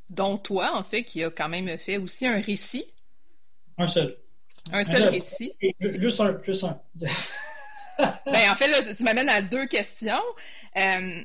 [0.08, 2.84] Donc, toi, en fait, qui a quand même fait aussi un récit.
[3.78, 4.16] Un seul.
[4.72, 5.52] Un seul, récit.
[5.80, 6.36] Juste un.
[6.42, 6.80] Juste un.
[8.26, 10.22] ben, en fait, là, tu m'amènes à deux questions.
[10.76, 11.22] Euh,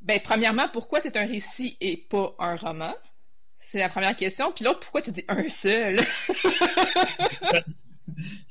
[0.00, 2.94] ben, premièrement, pourquoi c'est un récit et pas un roman?
[3.56, 4.50] C'est la première question.
[4.50, 6.00] Puis l'autre, pourquoi tu dis un seul?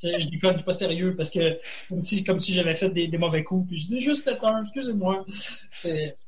[0.01, 2.89] je, je déconne, je suis pas sérieux parce que comme si, comme si j'avais fait
[2.89, 5.25] des, mauvais coups, puis je dis juste fait un, excusez-moi.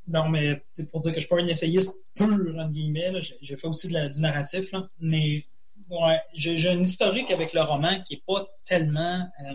[0.08, 3.14] Non, mais c'est pour dire que je suis pas un essayiste pur, entre guillemets.
[3.42, 4.88] J'ai fait aussi du narratif, là.
[5.00, 5.46] mais
[5.90, 9.28] ouais, j'ai un historique avec le roman qui est pas tellement.
[9.42, 9.54] Euh,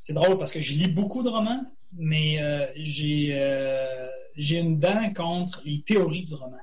[0.00, 5.12] c'est drôle parce que je lis beaucoup de romans, mais euh, euh, j'ai une dent
[5.14, 6.56] contre les théories du roman.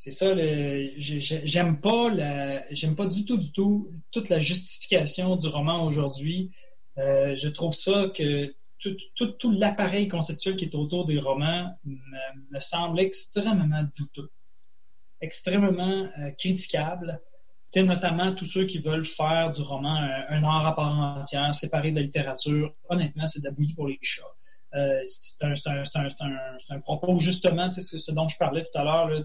[0.00, 0.32] C'est ça,
[0.96, 2.10] j'aime pas
[2.70, 6.52] j'aime pas du tout, du tout toute la justification du roman aujourd'hui.
[6.98, 12.60] Euh, je trouve ça que tout, tout, l'appareil conceptuel qui est autour des romans me,
[12.60, 14.30] semble extrêmement douteux,
[15.20, 17.20] extrêmement euh, critiquable.
[17.74, 21.96] notamment tous ceux qui veulent faire du roman un, art à part entière, séparé de
[21.96, 22.72] la littérature.
[22.88, 24.22] Honnêtement, c'est de la bouillie pour les chats.
[24.74, 29.24] Euh, c'est un, un, un, propos, justement, ce dont je parlais tout à l'heure,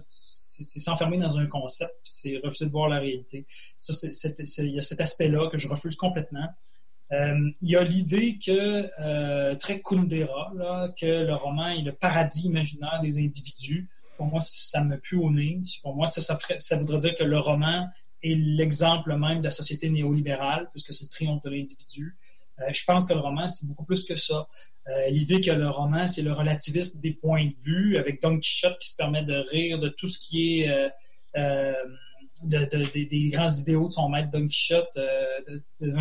[0.62, 3.46] c'est s'enfermer dans un concept, c'est refuser de voir la réalité.
[3.76, 3.92] Ça,
[4.58, 6.48] il y a cet aspect-là que je refuse complètement.
[7.12, 10.52] Euh, il y a l'idée que, euh, très Kundera,
[10.98, 13.88] que le roman est le paradis imaginaire des individus.
[14.16, 15.60] Pour moi, ça me pue au nez.
[15.82, 17.88] Pour moi, ça, voudrait dire que le roman
[18.22, 22.16] est l'exemple même de la société néolibérale, puisque c'est le triomphe de l'individu.
[22.60, 24.46] Euh, je pense que le roman, c'est beaucoup plus que ça.
[24.88, 28.78] Euh, l'idée que le roman, c'est le relativisme des points de vue, avec Don Quichotte
[28.78, 30.90] qui se permet de rire de tout ce qui est
[31.36, 31.74] euh,
[32.44, 34.98] des grands idéaux de son maître Don Quichotte.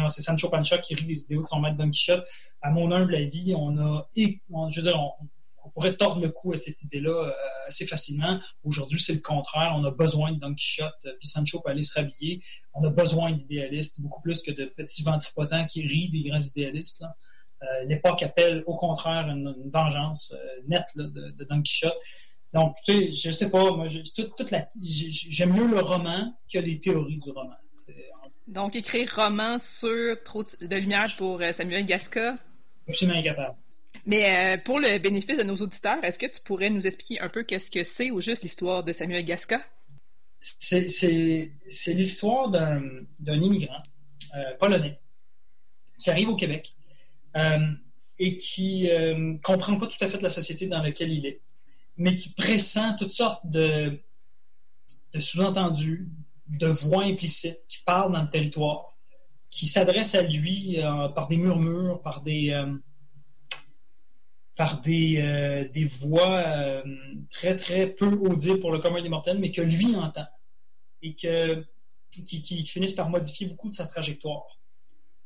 [0.10, 2.26] c'est Sancho Pancha qui rit des idéaux de son maître Don Quichotte.
[2.62, 5.28] À mon humble avis, on a, je veux dire, on, on
[5.74, 7.32] pourrait tordre le cou à cette idée-là euh,
[7.68, 8.40] assez facilement.
[8.64, 9.74] Aujourd'hui, c'est le contraire.
[9.76, 12.42] On a besoin de Don Quichotte, euh, puis Sancho peut aller se rhabiller.
[12.74, 17.04] On a besoin d'idéalistes, beaucoup plus que de petits ventripotents qui rient des grands idéalistes.
[17.62, 20.36] Euh, l'époque appelle au contraire une, vengeance
[20.68, 21.98] nette de, Don Quichotte.
[22.54, 27.32] Donc, tu sais, je sais pas, moi, j'aime mieux le roman que les théories du
[27.32, 27.56] roman.
[28.48, 32.36] Donc, écrire roman sur Trop de lumière pour Samuel Gasca?
[32.88, 33.56] Absolument incapable.
[34.06, 37.30] Mais euh, pour le bénéfice de nos auditeurs, est-ce que tu pourrais nous expliquer un
[37.30, 39.62] peu qu'est-ce que c'est ou juste l'histoire de Samuel Gasca?
[40.42, 43.78] C'est l'histoire d'un immigrant
[44.36, 45.00] euh, polonais
[45.98, 46.76] qui arrive au Québec
[47.38, 47.72] euh,
[48.20, 51.40] et qui ne comprend pas tout à fait la société dans laquelle il est,
[51.96, 53.98] mais qui pressent toutes sortes de,
[55.18, 56.10] sous-entendus,
[56.48, 58.98] de voix implicites qui parlent dans le territoire,
[59.50, 60.78] qui s'adressent à lui
[61.16, 62.54] par des murmures, par des,
[64.56, 66.84] par des, euh, des voix
[67.30, 70.26] très, très peu audibles pour le commun des mortels, mais que lui entend
[71.02, 71.66] et que,
[72.10, 74.60] qui, qui finissent par modifier beaucoup de sa trajectoire.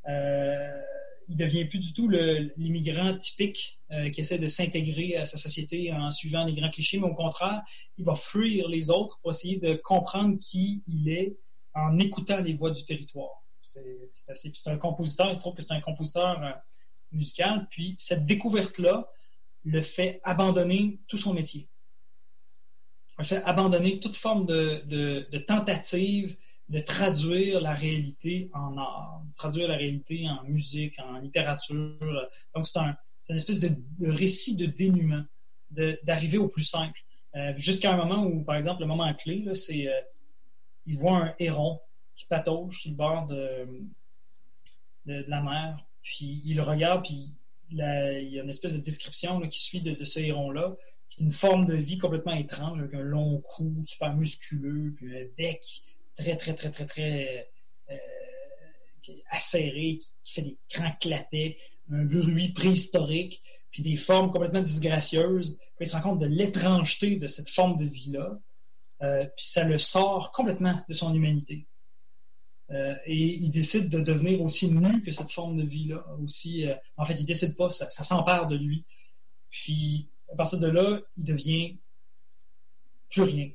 [0.07, 0.81] Euh,
[1.29, 5.91] il devient plus du tout l'immigrant typique euh, qui essaie de s'intégrer à sa société
[5.91, 7.61] en suivant les grands clichés, mais au contraire,
[7.97, 11.37] il va fuir les autres pour essayer de comprendre qui il est
[11.73, 13.43] en écoutant les voix du territoire.
[13.61, 16.41] C'est un compositeur, il trouve que c'est un compositeur
[17.13, 19.09] euh, musical, puis cette découverte-là
[19.63, 21.67] le fait abandonner tout son métier.
[23.17, 26.37] Le fait abandonner toute forme de, tentative
[26.69, 31.97] de traduire la réalité en art, traduire la réalité en musique, en littérature.
[32.53, 32.95] Donc, c'est un,
[33.29, 33.69] une espèce de,
[34.01, 35.23] récit de dénuement,
[35.71, 36.99] d'arriver au plus simple.
[37.35, 40.01] Euh, jusqu'à un moment où, par exemple, le moment clé, c'est euh,
[40.85, 41.79] il voit un héron
[42.15, 43.67] qui patauge sur le bord de,
[45.05, 47.35] la mer, puis il regarde, puis
[47.69, 47.81] il y
[48.39, 50.77] a une espèce de description qui suit de, ce héron-là,
[51.19, 55.61] une forme de vie complètement étrange, avec un long cou, super musculeux, puis un bec
[56.15, 57.49] très, très, très, très, très
[57.91, 57.95] euh,
[59.31, 61.57] acéré, qui, fait des grands clapets,
[61.91, 65.57] un bruit préhistorique, puis des formes complètement disgracieuses.
[65.75, 68.39] Puis il se rend compte de l'étrangeté de cette forme de vie-là.
[69.01, 71.67] Euh, puis ça le sort complètement de son humanité.
[72.71, 76.05] Euh, et il décide de devenir aussi nu que cette forme de vie-là.
[76.21, 76.65] Aussi,
[76.97, 78.85] en fait, il décide pas, ça, ça s'empare de lui.
[79.49, 81.77] Puis, à partir de là, il devient
[83.09, 83.49] plus rien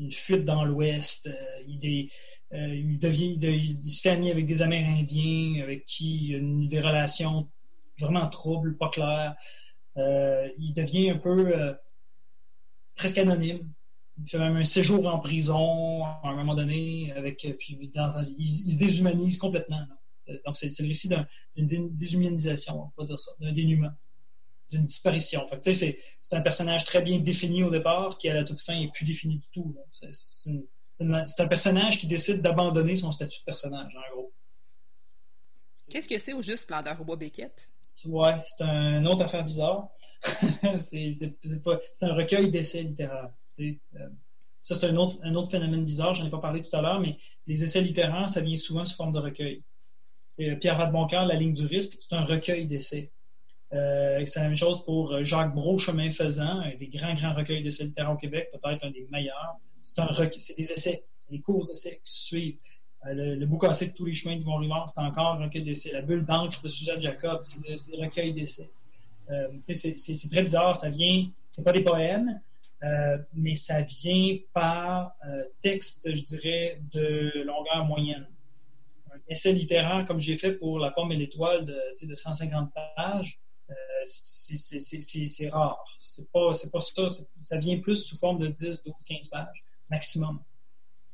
[0.00, 2.08] il fuite dans l'Ouest, euh, il,
[2.52, 7.48] euh, devient, il, se fait ami avec des Amérindiens avec qui il a des relations
[7.98, 9.36] vraiment troubles, pas claires.
[9.98, 11.76] Euh, il devient un peu
[12.96, 13.60] presque anonyme.
[14.22, 18.78] Il fait même un séjour en prison à un moment donné, avec, puis il, se
[18.78, 19.86] déshumanise complètement.
[20.44, 21.10] Donc, c'est le récit
[21.56, 23.90] d'une déshumanisation, on va dire ça, d'un dénuement
[24.70, 25.46] d'une disparition.
[25.62, 25.98] c'est,
[26.32, 29.38] un personnage très bien défini au départ, qui à la toute fin n'est plus défini
[29.38, 29.76] du tout.
[29.90, 30.52] C'est,
[31.02, 34.32] un personnage qui décide d'abandonner son statut de personnage, en gros.
[35.88, 37.68] Qu'est-ce que c'est au juste Splendeur au bois Beckett?
[38.04, 39.88] Ouais, c'est une autre affaire bizarre.
[40.76, 41.10] c'est,
[42.02, 43.32] un recueil d'essais littéraires.
[43.60, 44.08] Euh,
[44.62, 47.00] ça, c'est un autre, un autre phénomène bizarre, j'en ai pas parlé tout à l'heure,
[47.00, 49.62] mais les essais littéraires, ça vient souvent sous forme de recueil.
[50.38, 53.10] Et Pierre Vadeboncoeur, La ligne du risque, c'est un recueil d'essais.
[53.72, 57.32] Euh, c'est la même chose pour euh, Jacques Brault, Chemin faisant, un des grands, grands
[57.32, 59.56] recueils de littéraires au Québec, peut-être un des meilleurs.
[59.82, 59.94] C'est
[60.38, 62.58] c'est des essais, des courts essais qui suivent.
[63.06, 65.92] Euh, le, le bouc de tous les chemins du Mont-Rivard, c'est encore un recueil d'essais.
[65.92, 68.70] La bulle d'encre de Suzanne Jacob, c'est des recueils d'essais.
[69.62, 72.40] c'est très bizarre, ça vient, c'est pas des poèmes,
[73.34, 75.14] mais ça vient par
[75.60, 78.26] texte, je dirais, de longueur moyenne.
[79.12, 83.40] Un essai littéraire, comme j'ai fait pour La pomme et l'étoile de, de 150 pages,
[83.70, 85.84] euh, c'est rare.
[85.98, 87.08] C'est pas, pas ça.
[87.40, 90.40] Ça vient plus sous forme de 10, 12, 15 pages maximum.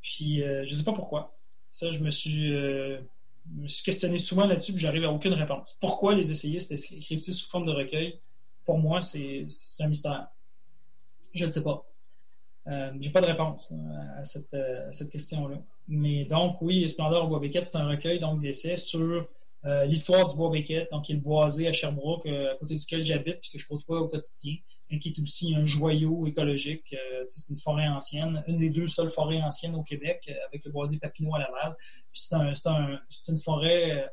[0.03, 1.37] Puis, euh, je sais pas pourquoi.
[1.71, 3.01] Ça, je me suis, euh,
[3.57, 5.77] me suis questionné souvent là-dessus, puis j'arrive à aucune réponse.
[5.81, 8.21] Pourquoi les essayistes écrivent-ils sous forme de recueil?
[8.65, 9.47] Pour moi, c'est
[9.81, 10.29] un mystère.
[11.37, 11.85] Je ne sais pas.
[12.67, 13.73] Euh, j'ai pas de réponse
[14.19, 15.59] à cette, question-là.
[15.87, 19.29] Mais donc, oui, Splendeur au bois c'est un recueil d'essais sur
[19.67, 22.77] euh, l'histoire du bois Beckett, donc qui est le boisé à Sherbrooke, euh, à côté
[22.77, 24.55] duquel j'habite, puisque je côtoie au quotidien,
[24.91, 26.93] et qui est aussi un joyau écologique.
[26.95, 30.71] Euh, c'est une forêt ancienne, une des deux seules forêts anciennes au Québec, avec le
[30.71, 31.77] boisé Papineau à Laval.
[32.13, 34.09] C'est un, une forêt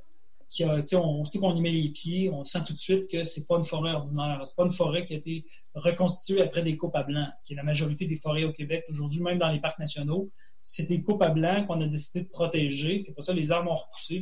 [0.53, 0.63] qui
[0.95, 3.55] on, sait qu'on y met les pieds, on sent tout de suite que c'est pas
[3.55, 4.39] une forêt ordinaire.
[4.45, 7.53] C'est pas une forêt qui a été reconstituée après des coupes à blanc, ce qui
[7.53, 10.29] est la majorité des forêts au Québec aujourd'hui, même dans les parcs nationaux.
[10.61, 12.99] C'est des coupes à blanc qu'on a décidé de protéger.
[12.99, 14.21] Puis pour ça, les arbres ont repoussé.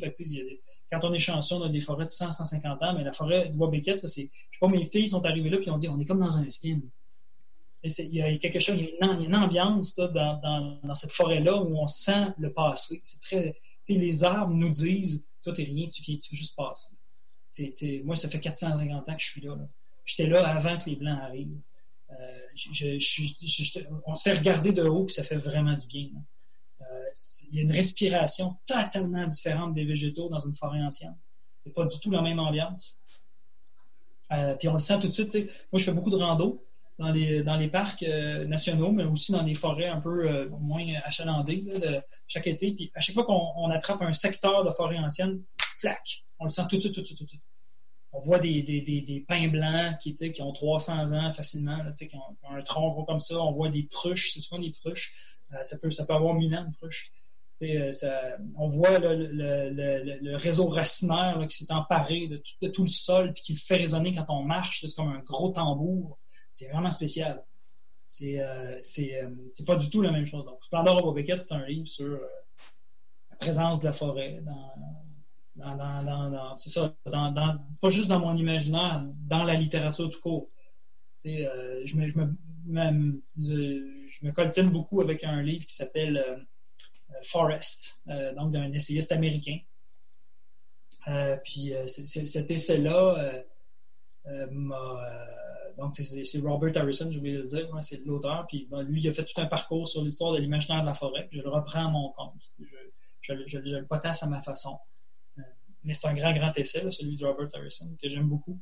[0.89, 3.49] Quand on est chanceux, on a des forêts de 100, 150 ans, mais la forêt
[3.53, 5.99] bois Beckett, c'est, je sais pas, mes filles sont arrivées là, puis ont dit, on
[5.99, 6.81] est comme dans un film.
[7.83, 11.87] Il y, a quelque chose, il y a une, ambiance dans, cette forêt-là où on
[11.87, 13.01] sent le passé.
[13.89, 16.93] Les arbres nous disent, toi, t'es rien, tu viens, tu veux juste passer.
[18.03, 19.57] moi, ça fait 450 ans que je suis là.
[20.05, 21.59] J'étais là avant que les Blancs arrivent.
[22.11, 22.15] Euh,
[24.05, 26.09] on se fait regarder de haut, puis ça fait vraiment du bien.
[26.81, 26.85] Euh,
[27.49, 31.15] il y a une respiration totalement différente des végétaux dans une forêt ancienne.
[31.65, 33.01] C'est pas du tout la même ambiance.
[34.31, 35.33] Euh, puis on le sent tout de suite.
[35.71, 36.63] Moi, je fais beaucoup de rando
[37.01, 40.85] dans les, dans les parcs euh, nationaux, mais aussi dans des forêts un peu moins
[41.03, 41.65] achalandées
[42.27, 42.71] chaque été.
[42.71, 45.41] Puis à chaque fois qu'on attrape un secteur de forêt ancienne,
[45.79, 47.43] clac, on le sent tout de suite, tout de suite, tout de suite.
[48.13, 52.51] On voit des, des, des, pins blancs qui, qui ont 300 ans facilement, qui ont
[52.53, 53.39] un tronc gros comme ça.
[53.39, 55.13] On voit des pruches, c'est souvent des pruches
[55.63, 57.11] ça, peut, ça peut avoir mille ans de cruche.
[57.61, 63.59] on voit le, réseau racinaire qui s'est emparé de tout, le sol puis qui le
[63.59, 64.83] fait résonner quand on marche.
[64.85, 66.17] C'est comme un gros tambour.
[66.51, 67.43] C'est vraiment spécial.
[68.07, 68.37] C'est
[69.65, 70.45] pas du tout la même chose.
[70.45, 72.19] Donc, Splendor c'est un livre sur
[73.29, 74.41] la présence de la forêt
[75.55, 80.49] dans, dans, c'est ça, pas juste dans mon imaginaire, dans la littérature tout court.
[81.25, 86.37] Euh, je, me, je, me, je, me, coltine beaucoup avec un livre qui s'appelle euh,
[87.23, 89.59] Forest, euh, donc d'un essayiste américain.
[91.43, 93.43] puis cet essai-là
[95.77, 98.45] donc, c'est Robert Harrison, je voulais le dire, c'est l'auteur.
[98.47, 101.27] Puis lui, il a fait tout un parcours sur l'histoire de l'imaginaire de la forêt.
[101.31, 102.41] je le reprends à mon compte.
[103.21, 104.77] Je, le potasse à ma façon
[105.83, 108.59] mais c'est un grand, grand essai, celui de Robert Harrison, que j'aime beaucoup.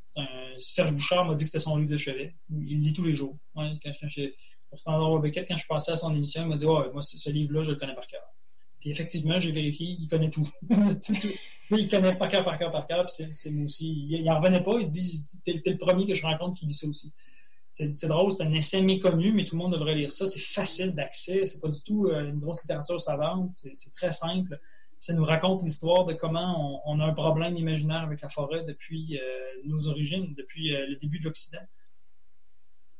[0.57, 2.36] Serge Bouchard m'a dit que c'était son livre de chevet.
[2.49, 3.38] Il lit tous les jours.
[3.55, 4.22] quand, quand, je,
[4.86, 7.78] quand je passais à son émission, il m'a dit ouais, moi, ce livre-là, je le
[7.78, 8.24] connais par cœur.
[8.80, 10.47] Puis effectivement, j'ai vérifié, il connaît tout.
[11.71, 13.05] il connaît par cœur, par cœur, par cœur.
[13.05, 14.07] Puis c'est moi aussi.
[14.09, 14.80] Il n'en revenait pas.
[14.80, 17.11] Il dit T'es le premier que je rencontre qui lit ça aussi.
[17.71, 20.25] C'est drôle, c'est un essai méconnu, mais tout le monde devrait lire ça.
[20.25, 21.45] C'est facile d'accès.
[21.45, 23.51] C'est pas du tout euh, une grosse littérature savante.
[23.53, 24.59] C'est très simple
[24.99, 29.17] ça nous raconte l'histoire de comment on, a un problème imaginaire avec la forêt depuis
[29.17, 29.21] euh,
[29.65, 31.61] nos origines, depuis euh, le début de l'Occident.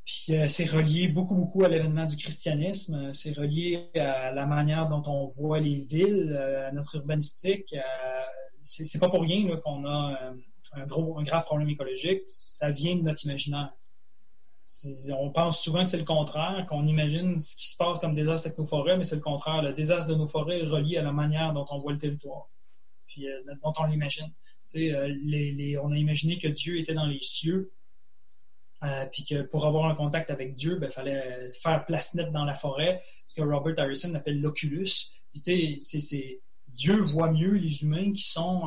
[0.10, 3.14] Puis euh, c'est relié beaucoup, beaucoup à l'événement du christianisme.
[3.14, 7.76] C'est relié à la manière dont on voit les villes, à notre urbanistique.
[8.64, 10.34] C'est pas pour rien qu'on a
[10.74, 12.24] un, gros, un grave problème écologique.
[12.26, 13.72] Ça vient de notre imaginaire
[15.18, 18.47] on pense souvent que c'est le contraire, qu'on imagine ce qui se passe comme désastre
[18.47, 19.62] avec nos forêts, mais c'est le contraire.
[19.62, 22.49] Le désastre de nos forêts est relié à la manière dont on voit le territoire,
[23.07, 24.32] puis euh, dont on l'imagine.
[24.76, 27.72] Euh, on a imaginé que Dieu était dans les cieux,
[28.84, 32.32] euh, puis que pour avoir un contact avec Dieu, il ben, fallait faire place nette
[32.32, 34.88] dans la forêt, ce que Robert Harrison appelle l'oculus.
[35.43, 38.63] c'est Dieu voit mieux les humains qui sont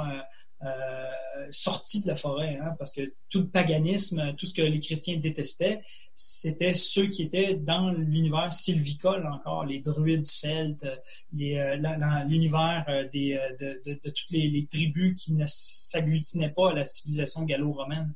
[0.64, 1.10] euh,
[1.50, 5.16] sortis de la forêt, hein, parce que tout le paganisme, tout ce que les chrétiens
[5.16, 5.82] détestaient,
[6.14, 14.10] c'était ceux qui étaient dans l'univers sylvicole encore, les druides celtes, euh, l'univers euh, de,
[14.10, 18.14] toutes les, tribus qui ne s'agglutinaient pas à la civilisation gallo-romaine.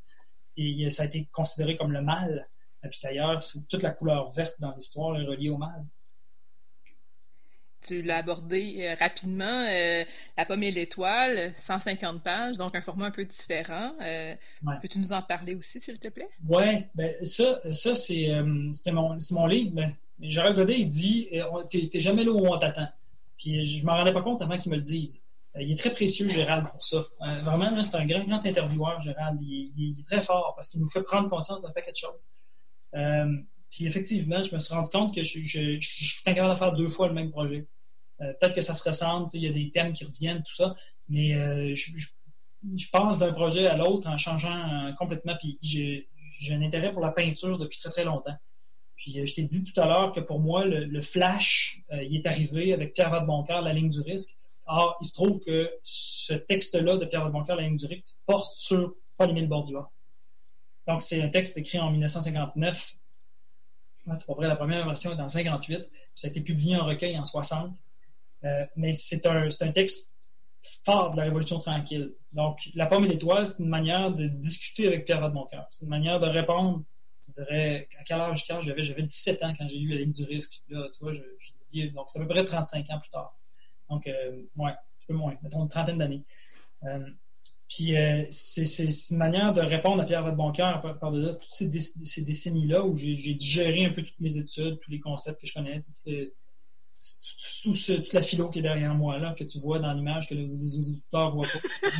[0.56, 2.48] Et ça a été considéré comme le mal.
[2.84, 5.84] Et puis d'ailleurs, toute la couleur verte dans l'histoire est reliée au mal
[7.86, 9.66] tu l'as abordé euh, rapidement.
[9.68, 10.04] Euh,
[10.36, 13.92] la pomme et l'étoile, 150 pages, donc un format un peu différent.
[14.02, 14.34] Euh,
[14.82, 16.28] peux-tu nous en parler aussi, s'il te plaît?
[16.48, 18.42] Oui, ben, ça, ça c'est
[18.92, 19.70] mon, mon, livre.
[19.74, 21.28] Ben, Gérald Godet, il dit
[21.70, 22.88] T'es jamais là où on t'attend.
[23.38, 25.22] Puis je ne m'en rendais pas compte avant qu'il me le dise.
[25.58, 27.04] Il est très précieux, Gérald, pour ça.
[27.42, 29.38] Vraiment, c'est un grand, grand intervieweur, Gérald.
[29.40, 32.28] Il, est très fort parce qu'il nous fait prendre conscience d'un paquet de choses.
[33.70, 36.72] puis effectivement, je me suis rendu compte que je, je, je suis incapable de faire
[36.72, 37.66] deux fois le même projet.
[38.22, 40.74] Euh, peut-être que ça se ressemble, il y a des thèmes qui reviennent, tout ça,
[41.08, 45.34] mais euh, je, je, passe d'un projet à l'autre en changeant euh, complètement.
[45.38, 46.08] Puis j'ai
[46.50, 48.36] un intérêt pour la peinture depuis très, très longtemps.
[48.96, 52.72] Puis je t'ai dit tout à l'heure que pour moi, le, flash, il est arrivé
[52.72, 54.30] avec Pierre Vadeboncoeur, La ligne du risque.
[54.66, 58.50] Or, il se trouve que ce texte-là de Pierre Vadeboncoeur, La ligne du risque, porte
[58.52, 59.90] sur Paul-Émile Bordua.
[60.86, 62.96] Donc, c'est un texte écrit en 1959.
[64.18, 65.88] C'est pas vrai, la première version est en 58.
[66.14, 67.76] Ça a été publié en recueil en 60.
[68.44, 70.10] Euh, mais c'est un, un, texte
[70.84, 72.14] fort de la Révolution tranquille.
[72.32, 75.66] Donc, La pomme et l'étoile, c'est une manière de discuter avec Pierre Vadeboncoeur.
[75.70, 76.84] C'est une manière de répondre,
[77.28, 78.82] je dirais, à quel âge j'avais?
[78.82, 80.62] J'avais 17 ans quand j'ai lu La ligne du risque.
[80.68, 81.22] Là, tu vois, je,
[81.88, 83.36] donc c'est à peu près 35 ans plus tard.
[83.90, 86.24] Donc, euh, ouais, un peu moins, mettons une trentaine d'années.
[86.84, 87.06] Euh,
[87.68, 88.64] puis euh, c'est
[89.10, 91.68] une manière de répondre à Pierre Vadeboncoeur par, par de toutes ces,
[92.22, 95.82] décennies-là où j'ai digéré un peu toutes mes études, tous les concepts que je connais,
[95.82, 95.92] tout
[97.64, 100.78] toute la philo qui est derrière moi, là, que tu vois dans l'image, que les,
[100.78, 101.46] auditeurs voient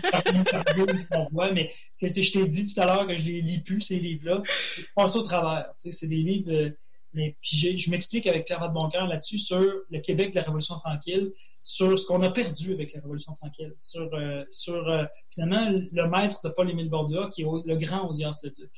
[0.03, 0.23] pas.
[1.33, 1.71] voit, mais
[2.01, 4.43] je t'ai dit tout à l'heure que je les lis plus, ces livres-là.
[4.45, 5.73] Je passe au travers.
[5.77, 6.73] C'est des livres.
[7.13, 9.61] Mais puis je m'explique avec Pierre Boncoeur là-dessus sur
[9.91, 11.33] le Québec de la Révolution tranquille,
[11.67, 15.05] sur ce qu'on a perdu avec la Révolution tranquille, sur, euh, sur euh,
[15.35, 18.71] finalement le maître de Paul-Émile Bordua, qui est le grand Audience-le-Duc.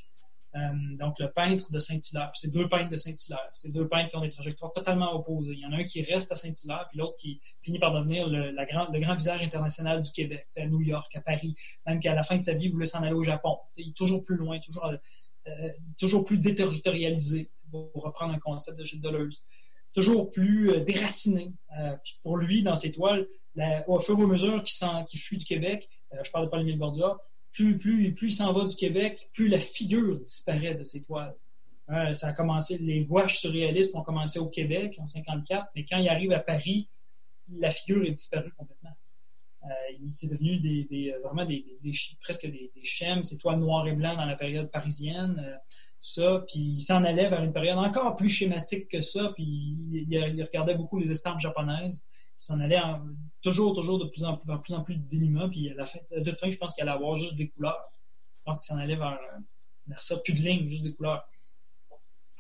[0.55, 0.59] Euh,
[0.99, 2.30] donc, le peintre de Saint-Hilaire.
[2.32, 3.47] C'est deux peintres de Saint-Hilaire.
[3.53, 5.53] C'est deux peintres qui ont des trajectoires totalement opposées.
[5.53, 8.26] Il y en a un qui reste à Saint-Hilaire, puis l'autre qui finit par devenir
[8.26, 11.55] le, grand, visage international du Québec, à New York, à Paris,
[11.86, 13.59] même qu'à la fin de sa vie, voulait s'en aller au Japon.
[13.97, 14.91] Toujours plus loin, toujours,
[15.99, 19.43] toujours plus déterritorialisé, pour reprendre un concept de Gilles Deleuze.
[19.95, 21.53] Toujours plus euh, déraciné.
[22.22, 23.26] pour lui, dans ses toiles,
[23.86, 25.89] au fur et à mesure qu'il fuit du Québec,
[26.24, 26.78] je parle de Paul-Émile
[27.53, 31.34] plus, plus, il s'en va du Québec, plus la figure disparaît de ses toiles.
[32.12, 36.09] ça a commencé, les gouaches surréalistes ont commencé au Québec en 54, mais quand il
[36.09, 36.89] arrive à Paris,
[37.51, 38.97] la figure est disparue complètement.
[39.64, 41.47] Euh, c'est devenu des, vraiment
[42.20, 45.57] presque des, schèmes, c'est toiles noir et blanc dans la période parisienne, euh,
[46.01, 46.44] ça.
[46.49, 49.32] Puis il s'en allait vers une période encore plus schématique que ça.
[49.34, 52.07] Puis il, regardait beaucoup les estampes japonaises.
[52.40, 52.80] Il s'en allait
[53.42, 55.99] toujours, toujours de plus en plus, vers plus en plus de Puis à la fin,
[56.16, 57.92] de fin, je pense qu'il allait avoir juste des couleurs.
[58.38, 59.18] Je pense qu'il s'en allait vers,
[59.86, 61.28] vers, ça, plus de lignes, juste des couleurs.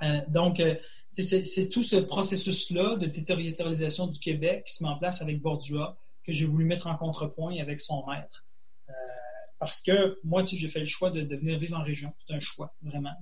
[0.02, 0.62] Euh, donc,
[1.10, 5.98] c'est tout ce processus-là de déterritorialisation du Québec qui se met en place avec Bordua
[6.24, 8.46] que j'ai voulu mettre en contrepoint avec son maître.
[8.88, 8.92] Euh,
[9.58, 12.12] parce que moi, j'ai fait le choix de, venir vivre en région.
[12.18, 13.14] C'est un choix, vraiment.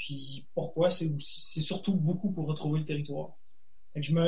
[0.00, 0.88] Puis pourquoi?
[0.88, 1.18] C'est
[1.60, 3.36] surtout beaucoup pour retrouver le territoire.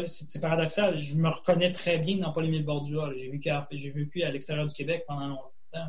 [0.05, 0.99] C'est paradoxal.
[0.99, 3.11] Je me reconnais très bien dans Paul-Émile Bordua.
[3.16, 5.89] J'ai vécu, à, l'extérieur du Québec pendant longtemps.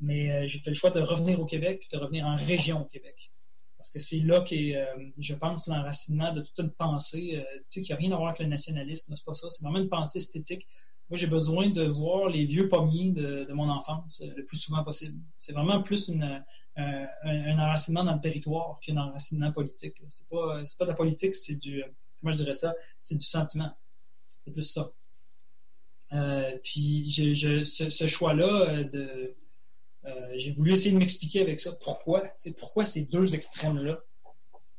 [0.00, 2.80] Mais euh, j'ai fait le choix de revenir au Québec puis de revenir en région
[2.80, 3.30] au Québec.
[3.76, 7.92] Parce que c'est là qu'est, euh, je pense, l'enracinement de toute une pensée, sais, qui
[7.92, 9.50] n'a rien à voir avec le nationalisme, c'est pas ça.
[9.50, 10.66] C'est vraiment une pensée esthétique
[11.12, 14.82] moi, j'ai besoin de voir les vieux pommiers de, mon enfance euh, le plus souvent
[14.82, 15.18] possible.
[15.36, 16.38] C'est vraiment plus euh,
[16.76, 19.94] un, enracinement dans le territoire qu'un enracinement politique.
[20.08, 21.82] C'est pas, pas de la politique, c'est du,
[22.20, 23.70] comment je dirais ça, c'est du sentiment.
[24.44, 24.90] C'est plus ça.
[26.12, 27.06] Euh, puis
[27.64, 29.34] ce, choix-là de
[30.36, 32.24] j'ai voulu essayer de m'expliquer avec ça pourquoi,
[32.58, 34.00] pourquoi ces deux extrêmes-là?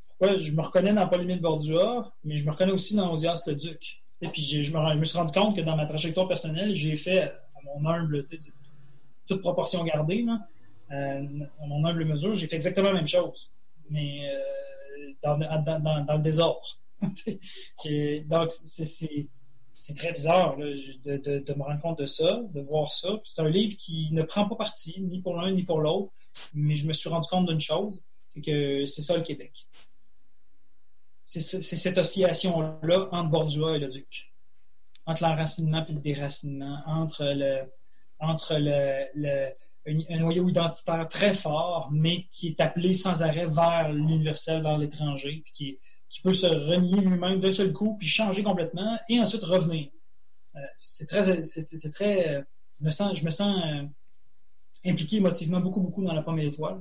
[0.08, 3.56] Pourquoi je me reconnais dans Paul-Émile Bordua, mais je me reconnais aussi dans Osias le
[3.56, 4.04] Duc.
[4.32, 7.34] Puis je me, suis rendu compte que dans ma trajectoire personnelle, j'ai fait, à
[7.66, 8.24] mon humble,
[9.28, 10.36] toute proportion gardée, euh,
[10.94, 13.52] à mon humble mesure, j'ai fait exactement la même chose,
[13.90, 16.80] mais euh, dans, le désordre.
[17.02, 23.20] donc, c'est très bizarre de, me rendre compte de ça, de voir ça.
[23.24, 26.12] C'est un livre qui ne prend pas parti, ni pour l'un ni pour l'autre,
[26.54, 29.68] mais je me suis rendu compte d'une chose, c'est que c'est ça le Québec
[31.26, 34.32] c'est cette oscillation-là entre Bordua et le Duc,
[35.06, 37.64] entre l'enracinement et le déracinement, entre le,
[38.20, 39.50] entre le,
[39.86, 45.42] un noyau identitaire très fort, mais qui est appelé sans arrêt vers l'universel, vers l'étranger,
[45.44, 45.80] puis qui,
[46.10, 49.90] qui, peut se renier lui-même d'un seul coup, puis changer complètement, et ensuite revenir.
[50.56, 52.42] Euh, c'est très, c'est très, euh,
[52.80, 53.84] je me sens, je me sens euh,
[54.86, 56.80] impliqué émotivement beaucoup, beaucoup dans la première étoile.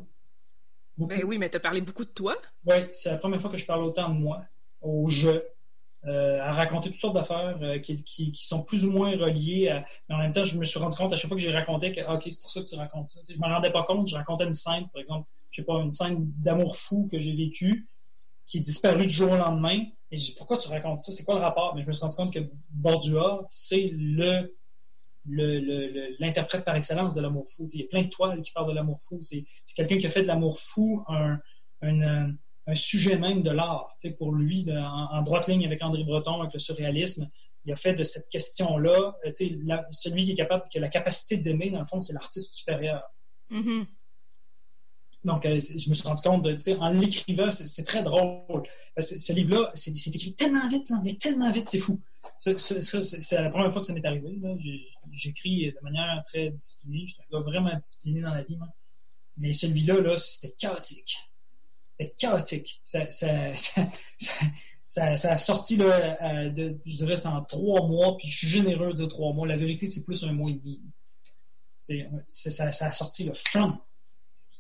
[0.99, 2.37] Ben oui, mais tu as parlé beaucoup de toi.
[2.67, 4.45] Oui, c'est la première fois que je parle autant de moi,
[4.81, 5.45] au jeu,
[6.05, 9.69] euh, à raconter toutes sortes d'affaires euh, qui, qui, sont plus ou moins reliées.
[9.69, 9.85] À...
[10.09, 11.93] Mais en même temps, je me suis rendu compte à chaque fois que j'ai raconté
[11.93, 13.21] que, ah, OK, c'est pour ça que tu racontes ça.
[13.29, 15.75] je ne me rendais pas compte, je racontais une scène, par exemple, je sais pas,
[15.75, 17.89] une scène d'amour fou que j'ai vécue,
[18.47, 19.79] qui est disparue du jour au lendemain.
[20.11, 21.13] Et je dis, pourquoi tu racontes ça?
[21.13, 21.75] C'est quoi le rapport?
[21.77, 22.41] Mais je me suis rendu compte que
[22.71, 24.53] Bordua, c'est le
[25.25, 27.69] l'interprète par excellence de l'amour fou.
[27.73, 29.19] Il y a plein de toiles qui parlent de l'amour fou.
[29.21, 29.45] C'est
[29.77, 31.39] quelqu'un qui a fait de l'amour fou un,
[31.83, 32.35] un,
[32.75, 33.95] sujet même de l'art.
[34.19, 37.29] Pour lui, en, droite ligne avec André Breton, avec le surréalisme,
[37.65, 41.37] il a fait de cette question-là, euh, celui qui est capable, qui a la capacité
[41.37, 43.03] d'aimer, dans le fond, c'est l'artiste supérieur.
[43.51, 43.87] Mm-hmm.
[45.25, 48.63] Donc, euh, je me suis rendu compte, de, en l'écrivant, c'est très drôle.
[48.99, 52.01] Ce livre-là, c'est écrit tellement vite, mais tellement vite, c'est fou.
[52.39, 54.37] C'est la première fois que ça m'est arrivé.
[55.13, 57.05] J'écris de manière très disciplinée.
[57.07, 58.59] Je suis un gars vraiment discipliné dans la vie.
[59.37, 61.17] Mais celui-là, -là, c'était chaotique.
[62.03, 62.81] C'était chaotique.
[62.85, 63.57] Ça, ça,
[64.89, 68.49] ça, ça, a sorti, là, euh, de, je dirais, en trois mois, puis je suis
[68.49, 69.47] généreux de trois mois.
[69.47, 70.83] La vérité, c'est plus un mois et demi.
[72.27, 73.79] Ça, ça a sorti le from.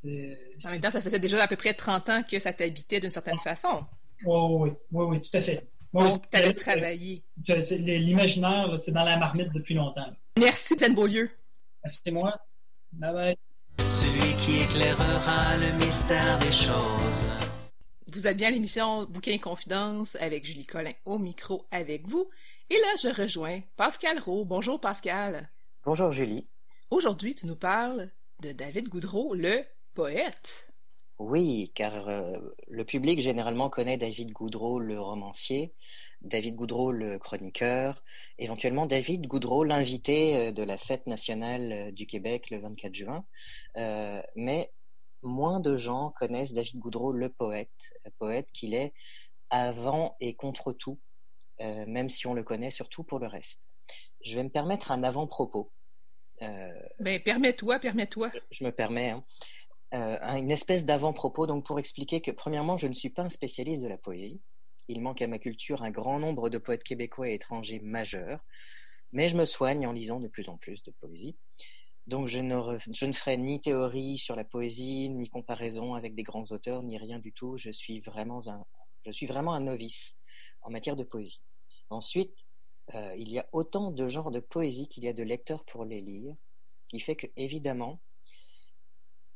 [0.05, 3.11] En même temps, ça faisait déjà à peu près 30 ans que ça t'habitait d'une
[3.11, 3.85] certaine façon.
[4.25, 5.69] Oui, oui, oui, oui, tout à fait.
[5.93, 7.23] Moi, tu avais travaillé.
[7.47, 10.11] L'imaginaire, c'est dans la marmite depuis longtemps.
[10.39, 11.31] Merci, Pleine Beaulieu.
[11.85, 12.41] Merci, moi.
[12.93, 13.37] Bye bye.
[13.91, 17.27] Celui qui éclairera le mystère des choses.
[18.13, 22.29] Vous êtes bien à l'émission Bouquin et Confidence avec Julie Collin au micro avec vous.
[22.71, 24.45] Et là, je rejoins Pascal Rowe.
[24.45, 25.51] Bonjour, Pascal.
[25.85, 26.47] Bonjour, Julie.
[26.91, 28.11] Aujourd'hui, tu nous parles
[28.41, 29.63] de David Goudreau, le
[29.95, 30.73] poète.
[31.19, 32.37] Oui, car euh,
[32.69, 35.73] le public généralement connaît David Goudreau, le romancier,
[36.25, 38.03] David Goudreau, le chroniqueur,
[38.39, 43.25] éventuellement David Goudreau, l'invité euh, de la fête nationale euh, du Québec le 24 juin.
[44.37, 44.73] mais
[45.23, 48.93] moins de gens connaissent David Goudreau, le poète, poète qu'il est
[49.51, 50.99] avant et contre tout,
[51.61, 53.69] même si on le connaît surtout pour le reste.
[54.25, 55.71] Je vais me permettre un avant-propos.
[56.99, 58.33] ben, permets-toi, permets-toi.
[58.51, 59.11] Je me permets.
[59.11, 59.25] Hein.
[59.95, 63.83] Euh, une espèce d'avant-propos donc pour expliquer que premièrement, je ne suis pas un spécialiste
[63.83, 64.41] de la poésie.
[64.89, 68.41] Il manque à ma culture un grand nombre de poètes québécois et étrangers majeurs,
[69.13, 71.37] mais je me soigne en lisant de plus en plus de poésie.
[72.07, 76.83] Donc je ne, ferai ni théorie sur la poésie, ni comparaison avec des grands auteurs,
[76.83, 77.57] ni rien du tout.
[77.57, 78.65] Je suis vraiment un,
[79.07, 80.19] je suis vraiment un novice
[80.63, 81.45] en matière de poésie.
[81.91, 82.47] Ensuite,
[82.95, 85.85] euh, il y a autant de genres de poésie qu'il y a de lecteurs pour
[85.85, 86.35] les lire,
[86.81, 88.01] ce qui fait que évidemment,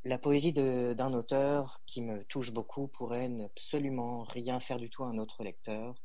[0.07, 5.07] la poésie d'un auteur qui me touche beaucoup pourrait absolument rien faire du tout à
[5.07, 5.95] un autre lecteur.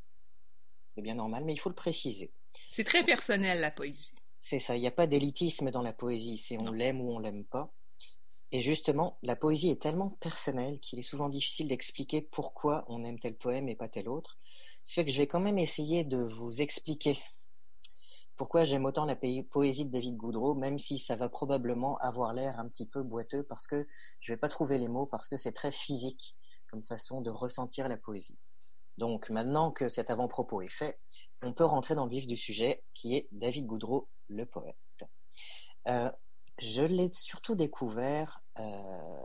[0.94, 2.32] C'est bien normal, mais il faut le préciser.
[2.70, 4.12] C'est très personnel la poésie.
[4.40, 7.20] C'est ça, il n'y a pas d'élitisme dans la poésie, c'est on l'aime ou on
[7.20, 7.72] l'aime pas.
[8.50, 13.18] Et justement, la poésie est tellement personnelle qu'il est souvent difficile d'expliquer pourquoi on aime
[13.18, 14.38] tel poème et pas tel autre.
[14.84, 17.16] Ce fait que je vais quand même essayer de vous expliquer
[18.42, 22.58] pourquoi j'aime autant la poésie de David Goudreau, même si ça va probablement avoir l'air
[22.58, 23.86] un petit peu boiteux parce que
[24.18, 26.36] je vais pas trouver les mots, parce que c'est très physique
[26.68, 28.40] comme façon de ressentir la poésie.
[28.98, 30.98] Donc maintenant que cet avant-propos est fait,
[31.40, 34.74] on peut rentrer dans le vif du sujet qui est David Goudreau, le poète.
[35.86, 36.10] Euh,
[36.58, 39.22] je l'ai surtout découvert, euh,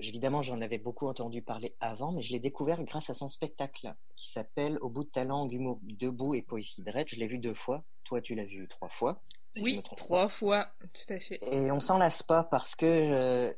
[0.00, 3.94] évidemment j'en avais beaucoup entendu parler avant, mais je l'ai découvert grâce à son spectacle
[4.16, 7.38] qui s'appelle Au bout de ta langue, humour debout et poésie de Je l'ai vu
[7.38, 9.22] deux fois, toi tu l'as vu trois fois.
[9.60, 11.38] oui, trois fois, tout à fait.
[11.42, 13.52] Et on s'en lasse pas parce que, euh,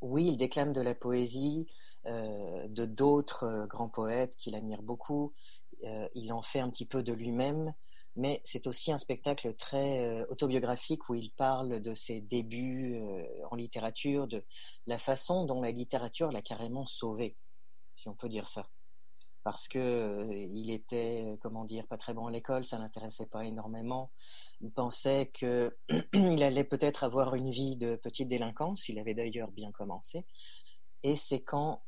[0.00, 1.66] oui, il déclame de la poésie,
[2.06, 5.32] euh, de d'autres grands poètes qu'il admire beaucoup,
[6.14, 7.72] il en fait un petit peu de lui-même,
[8.16, 13.24] mais c'est aussi un spectacle très euh, autobiographique où il parle de ses débuts euh,
[13.50, 14.44] en littérature, de
[14.86, 17.36] la façon dont la littérature l'a carrément sauvé,
[17.94, 18.68] si on peut dire ça.
[19.42, 23.44] Parce que euh, il était, comment dire, pas très bon à l'école, ça l'intéressait pas
[23.46, 24.10] énormément.
[24.60, 25.74] Il pensait que
[26.12, 28.88] il allait peut-être avoir une vie de petite délinquance.
[28.88, 30.26] Il avait d'ailleurs bien commencé.
[31.02, 31.82] Et c'est quand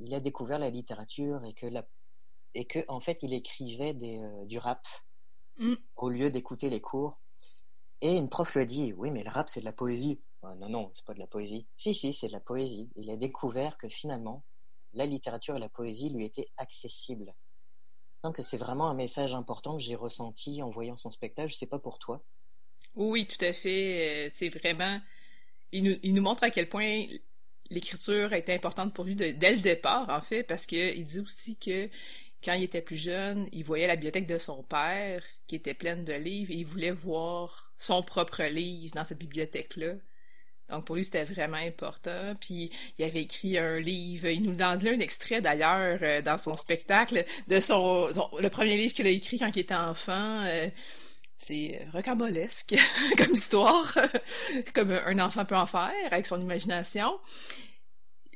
[0.00, 1.66] il a découvert la littérature et que
[2.54, 4.84] et que en fait il écrivait du rap
[5.58, 5.74] Mm.
[5.96, 7.20] au lieu d'écouter les cours.
[8.00, 10.22] Et une prof lui a dit, oui, mais le rap, c'est de la poésie.
[10.42, 11.66] Non, non, c'est pas de la poésie.
[11.76, 12.90] Si, si, c'est de la poésie.
[12.96, 14.42] Il a découvert que finalement,
[14.94, 17.34] la littérature et la poésie lui étaient accessibles.
[18.22, 21.52] Donc c'est vraiment un message important que j'ai ressenti en voyant son spectacle.
[21.52, 22.22] C'est pas pour toi.
[22.94, 24.26] Oui, tout à fait.
[24.26, 25.00] Euh, c'est vraiment.
[25.72, 27.06] Il nous, il nous montre à quel point
[27.70, 31.88] l'écriture était importante pour lui dès le départ, en fait, parce qu'il dit aussi que
[32.44, 36.04] quand il était plus jeune, il voyait la bibliothèque de son père, qui était pleine
[36.04, 39.94] de livres, et il voulait voir son propre livre dans cette bibliothèque-là.
[40.70, 42.34] Donc pour lui, c'était vraiment important.
[42.40, 44.28] Puis il avait écrit un livre.
[44.28, 48.94] Il nous donne un extrait d'ailleurs euh, dans son spectacle de son, le premier livre
[48.94, 50.44] qu'il a écrit quand il était enfant.
[50.44, 50.68] Euh,
[51.36, 52.76] c'est rocambolesque
[53.16, 53.92] comme histoire,
[54.74, 57.18] comme un enfant peut en faire avec son imagination.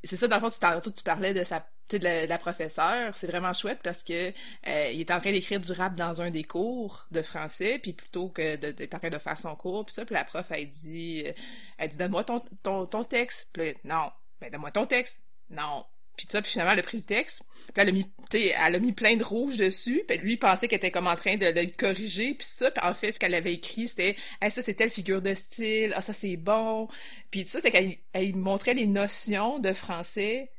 [0.02, 3.26] C'est ça, dans le fond, tu, tu parlais de sa de la, la professeure, c'est
[3.26, 4.32] vraiment chouette parce que
[4.66, 7.92] euh, il est en train d'écrire du rap dans un des cours de français, puis
[7.92, 10.66] plutôt que d'être en train de faire son cours, puis ça, puis la prof elle
[10.66, 11.32] dit, euh,
[11.78, 14.10] elle dit donne-moi ton, ton, ton texte, puis non,
[14.40, 15.84] ben donne-moi ton texte, non,
[16.16, 17.42] puis ça, puis finalement, elle a pris le texte.
[17.72, 20.04] Puis elle a mis, elle a mis plein de rouge dessus.
[20.06, 22.34] Puis lui, il pensait qu'elle était comme en train de, le corriger.
[22.34, 25.34] Puis ça, en fait, ce qu'elle avait écrit, c'était hey, ça, c'est telle figure de
[25.34, 25.92] style.
[25.96, 26.88] Ah, ça, c'est bon.
[27.30, 30.50] Puis ça, c'est qu'elle elle montrait les notions de français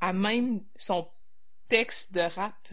[0.00, 1.08] à même son
[1.68, 2.68] texte de rap.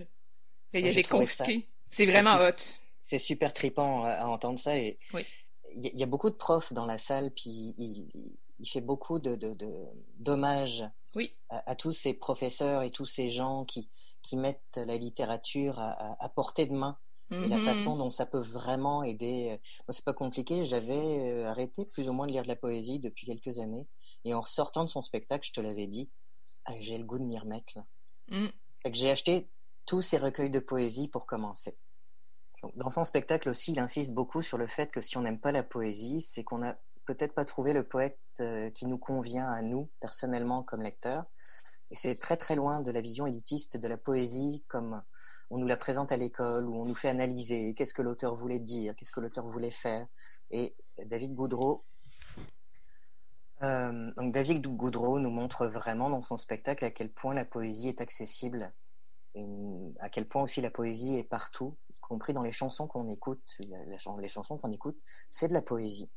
[0.73, 1.67] Il avait confisqué.
[1.89, 2.61] C'est vraiment hot.
[3.05, 4.77] C'est super tripant à, entendre ça.
[4.77, 4.97] Et
[5.75, 9.35] Il y, a beaucoup de profs dans la salle, puis il, il fait beaucoup de,
[10.17, 11.33] d'hommages oui.
[11.49, 13.89] à, tous ces professeurs et tous ces gens qui,
[14.21, 16.97] qui mettent la littérature à, à, portée de main.
[17.31, 17.65] Et la mm-hmm.
[17.65, 19.59] façon dont ça peut vraiment aider.
[19.89, 20.63] C'est pas compliqué.
[20.63, 23.87] J'avais euh, arrêté plus ou moins de lire de la poésie depuis quelques années.
[24.25, 26.11] Et en ressortant de son spectacle, je te l'avais dit,
[26.79, 27.73] j'ai le goût de m'y remettre.
[27.75, 27.85] Là.
[28.29, 28.47] Mm.
[28.91, 29.49] j'ai acheté
[29.85, 31.77] tous ces recueils de poésie pour commencer.
[32.77, 35.51] dans son spectacle aussi, il insiste beaucoup sur le fait que si on n'aime pas
[35.51, 39.61] la poésie, c'est qu'on n'a peut-être pas trouvé le poète euh, qui nous convient à
[39.61, 41.25] nous, personnellement, comme lecteurs.
[41.91, 45.03] Et c'est très très loin de la vision élitiste de la poésie comme
[45.51, 48.59] on nous la présente à l'école, où on nous fait analyser qu'est-ce que l'auteur voulait
[48.59, 50.07] dire, qu'est-ce que l'auteur voulait faire.
[50.49, 51.83] Et David Goudreau
[53.63, 57.87] euh, donc David Goudreau nous montre vraiment dans son spectacle à quel point la poésie
[57.87, 58.73] est accessible,
[59.99, 63.57] à quel point aussi la poésie est partout, y compris dans les chansons qu'on écoute.
[63.59, 64.97] Les chansons qu'on écoute,
[65.29, 66.09] c'est de la poésie.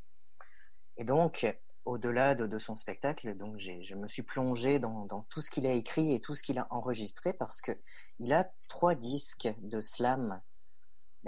[0.96, 1.46] Et donc,
[1.84, 5.72] au-delà de, son spectacle, donc je me suis plongé dans, dans tout ce qu'il a
[5.72, 7.72] écrit et tout ce qu'il a enregistré parce que
[8.18, 10.40] il a trois disques de slam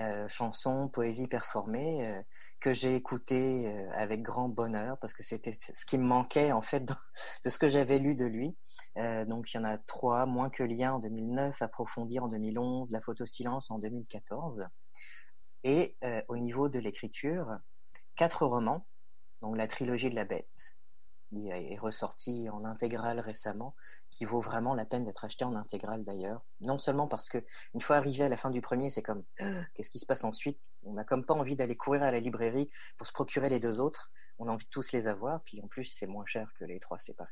[0.01, 2.22] euh, chansons, poésie performée euh,
[2.61, 6.62] que j'ai écouté euh, avec grand bonheur parce que c'était ce qui me manquait en
[6.62, 6.84] fait
[7.44, 8.57] de ce que j'avais lu de lui.
[9.26, 13.01] donc il y en a trois, moins que lien en 2009, approfondir en 2011, la
[13.01, 14.66] photo silence en 2014.
[15.64, 15.96] Et
[16.28, 17.46] au niveau de l'écriture,
[18.16, 18.86] quatre romans
[19.40, 20.78] donc la trilogie de la bête,
[21.31, 23.74] qui est ressorti en intégrale récemment,
[24.11, 26.45] qui vaut vraiment la peine d'être acheté en intégrale d'ailleurs.
[26.61, 27.39] Non seulement parce que
[27.74, 29.24] une fois arrivé à la fin du premier, c'est comme
[29.74, 30.59] qu'est-ce qui se passe ensuite?
[30.83, 33.81] On n'a comme pas envie d'aller courir à la librairie pour se procurer les deux
[33.81, 34.11] autres.
[34.39, 36.81] On a envie de tous les avoir, puis en plus c'est moins cher que les
[36.81, 37.31] trois séparés.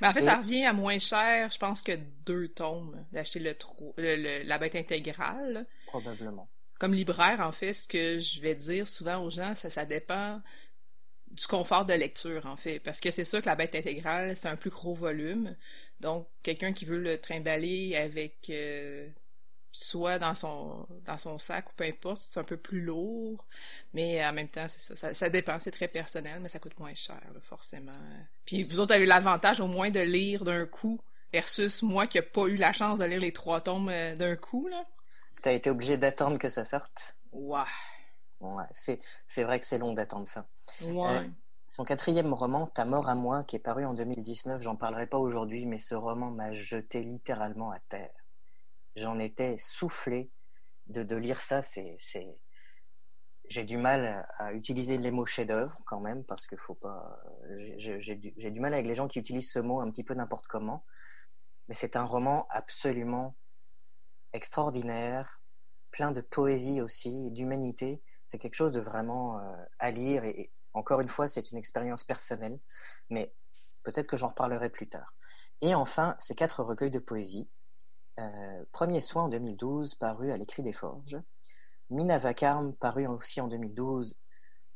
[0.00, 1.92] Mais en fait, ça revient à moins cher, je pense que
[2.24, 3.54] deux tomes d'acheter le,
[3.96, 5.66] le, la bête intégrale.
[5.86, 6.48] Probablement.
[6.78, 10.40] Comme libraire, en fait, ce que je vais dire souvent aux gens, ça, ça dépend
[11.30, 12.80] du confort de lecture, en fait.
[12.80, 15.54] Parce que c'est sûr que la bête intégrale, c'est un plus gros volume.
[16.00, 19.08] Donc, quelqu'un qui veut le trimballer avec euh,
[19.72, 23.46] soit dans son dans son sac ou peu importe, c'est un peu plus lourd.
[23.94, 26.94] Mais en même temps, c'est ça, ça, dépend, c'est très personnel, mais ça coûte moins
[26.94, 27.92] cher, forcément.
[28.44, 31.00] Puis vous autres avez eu l'avantage au moins de lire d'un coup
[31.32, 34.36] versus moi qui n'ai pas eu la chance de lire les trois tomes euh, d'un
[34.36, 34.84] coup, là.
[35.42, 37.16] T'as été obligé d'attendre que ça sorte?
[37.32, 37.60] Ouais.
[38.40, 40.46] Ouais, c'est vrai que c'est long d'attendre ça.
[40.82, 41.06] Ouais.
[41.06, 41.28] Euh,
[41.66, 45.18] son quatrième roman, Ta mort à moi, qui est paru en 2019, j'en parlerai pas
[45.18, 48.10] aujourd'hui, mais ce roman m'a jeté littéralement à terre.
[48.96, 50.30] J'en étais soufflé
[50.88, 51.62] de, de lire ça.
[51.62, 51.96] C'est,
[53.48, 57.20] j'ai du mal à utiliser les mots chef-d'œuvre quand même parce que faut pas.
[57.76, 60.46] J'ai du, du mal avec les gens qui utilisent ce mot un petit peu n'importe
[60.48, 60.84] comment.
[61.68, 63.36] Mais c'est un roman absolument
[64.32, 65.40] extraordinaire,
[65.90, 71.00] plein de poésie aussi, d'humanité c'est quelque chose de vraiment euh, à lire et, encore
[71.00, 72.60] une fois, c'est une expérience personnelle,
[73.10, 73.28] mais
[73.82, 75.12] peut-être que j'en reparlerai plus tard.
[75.62, 77.48] Et enfin, ces quatre recueils de poésie.
[78.20, 81.20] Euh, Premier soin en 2012, paru à l'écrit des Forges.
[81.88, 84.16] Mina Vacarme, paru aussi en 2012,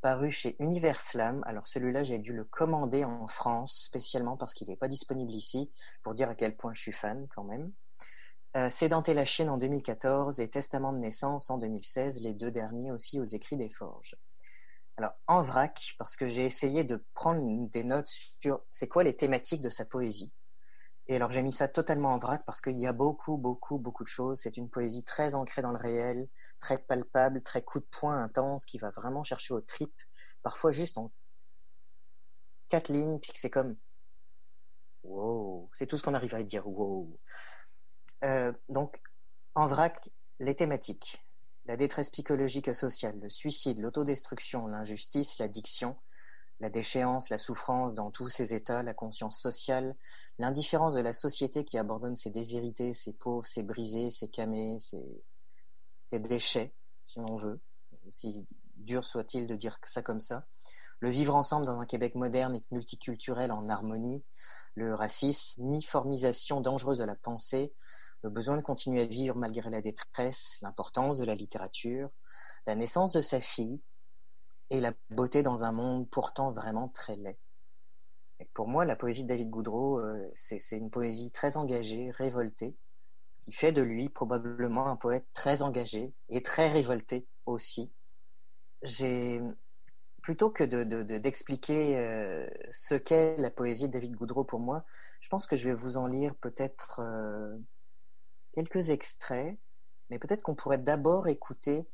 [0.01, 1.41] paru chez Univers Slam.
[1.47, 5.71] Alors celui-là, j'ai dû le commander en France spécialement parce qu'il n'est pas disponible ici,
[6.03, 7.71] pour dire à quel point je suis fan quand même.
[8.57, 12.93] Euh, Sédenter la chienne en 2014 et Testament de naissance en 2016, les deux derniers
[12.93, 14.15] aussi aux écrits des Forges.
[14.97, 19.17] Alors en vrac, parce que j'ai essayé de prendre des notes sur c'est quoi les
[19.17, 20.33] thématiques de sa poésie.
[21.09, 24.05] Et alors j'ai mis ça totalement en vrac parce qu'il y a beaucoup, beaucoup, beaucoup
[24.05, 24.39] de choses.
[24.41, 26.29] C'est une poésie très ancrée dans le réel,
[26.61, 29.93] très palpable, très coup de poing intense, qui va vraiment chercher au trip,
[30.45, 31.09] parfois juste en
[32.69, 33.75] quatre lignes, puis que c'est comme
[35.03, 37.13] wow, c'est tout ce qu'on arrive à dire wow.
[38.25, 39.01] Euh, donc,
[39.55, 40.11] en vrac,
[40.41, 41.25] les thématiques.
[41.67, 45.97] La détresse psychologique et sociale, le suicide, l'autodestruction, l'injustice, l'addiction,
[46.61, 49.97] la déchéance, la souffrance dans tous ces états, la conscience sociale,
[50.39, 55.23] l'indifférence de la société qui abandonne ses déshérités, ses pauvres, ses brisés, ses camés, ses,
[56.13, 56.73] déchets,
[57.05, 57.61] si l'on veut,
[58.07, 58.47] aussi
[58.77, 60.47] dur soit-il de dire ça comme ça,
[61.01, 64.23] le vivre ensemble dans un Québec moderne et multiculturel en harmonie,
[64.75, 67.73] le racisme, uniformisation dangereuse de la pensée,
[68.25, 72.09] le besoin de continuer à vivre malgré la détresse, l'importance de la littérature,
[72.67, 73.83] la naissance de sa fille
[74.71, 77.39] et la beauté dans un monde pourtant vraiment très laid.
[78.55, 82.75] pour moi, la poésie de David Goudreau, euh, c'est une poésie très engagée, révoltée,
[83.27, 87.93] ce qui fait de lui probablement un poète très engagé et très révolté aussi.
[88.81, 89.43] J'ai
[90.23, 90.65] plutôt que
[91.19, 94.87] d'expliquer de, euh, ce qu'est la poésie de David Goudreau pour moi,
[95.21, 97.59] je pense que je vais vous en lire peut-être euh,
[98.55, 99.57] quelques extraits,
[100.11, 101.87] mais peut-être qu'on pourrait d'abord écouter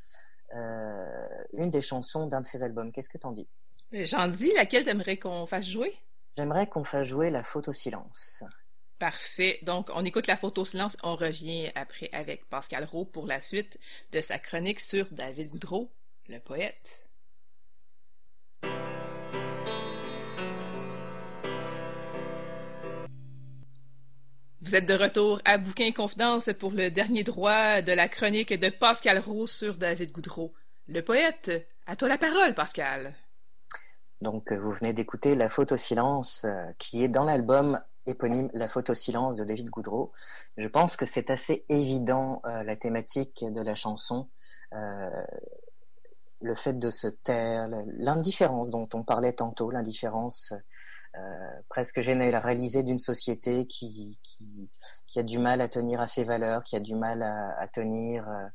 [0.55, 2.93] euh, une des chansons d'un de ses albums.
[2.93, 3.49] Qu'est-ce que t'en dis?
[3.93, 5.95] J'en dis, laquelle t'aimerais qu'on fasse jouer?
[6.37, 8.45] J'aimerais qu'on fasse jouer la photo silence.
[8.99, 9.59] Parfait.
[9.63, 10.97] Donc, on écoute la photo silence.
[11.03, 13.79] On revient après avec Pascal Rowe pour la suite
[14.13, 15.91] de sa chronique sur David Goudreau,
[16.29, 17.10] le poète.
[24.63, 28.69] Vous êtes de retour à Bouquin Confidence pour le dernier droit de la chronique de
[28.69, 30.53] Pascal Roux sur David Goudreau.
[30.87, 33.15] Le poète, à toi la parole, Pascal.
[34.21, 38.69] Donc, euh, vous venez d'écouter La Photo Silence, euh, qui est dans l'album éponyme La
[38.69, 40.13] Photo Silence de David Goudreau.
[40.59, 44.29] Je pense que c'est assez évident euh, la thématique de la chanson,
[46.41, 50.59] le fait de se taire, l'indifférence dont on parlait tantôt, l'indifférence euh,
[51.69, 54.71] presque généralisée d'une société qui, qui,
[55.07, 57.69] qui, a du mal à tenir à ses valeurs, qui a du mal à, à
[57.69, 58.47] tenir euh,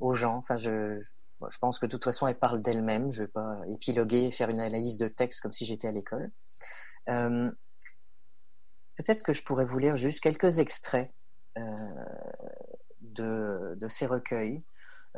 [0.00, 0.36] aux gens.
[0.36, 3.10] Enfin, je, je, pense que de toute façon, elle parle d'elle-même.
[3.10, 6.30] Je vais pas épiloguer et faire une analyse de texte comme si j'étais à l'école.
[7.08, 7.50] Euh,
[8.96, 11.10] Peut-être que je pourrais vous lire juste quelques extraits
[11.56, 11.62] euh,
[13.00, 14.62] de, de ces recueils.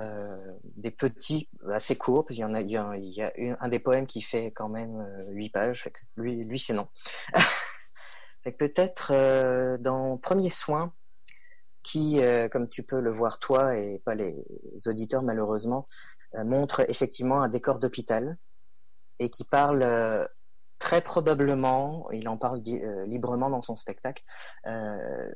[0.00, 2.26] Euh, des petits assez courts.
[2.30, 4.50] Il y en a, il y a, il y a un des poèmes qui fait
[4.50, 5.88] quand même euh, huit pages.
[6.16, 6.88] lui, lui c'est non.
[8.58, 10.92] peut-être euh, dans Premier soin,
[11.82, 12.18] qui,
[12.50, 14.42] comme tu peux le voir toi et pas les
[14.86, 15.86] auditeurs malheureusement,
[16.32, 18.38] montre effectivement un décor d'hôpital
[19.18, 19.84] et qui parle
[20.84, 24.22] très probablement, il en parle euh, librement dans son spectacle,
[24.66, 25.32] euh,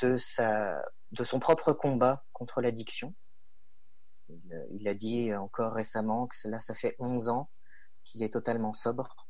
[0.00, 0.82] de, sa,
[1.12, 3.14] de son propre combat contre l'addiction.
[4.30, 7.50] Il, il, a dit encore récemment que cela, ça fait 11 ans
[8.04, 9.28] qu'il est totalement sobre.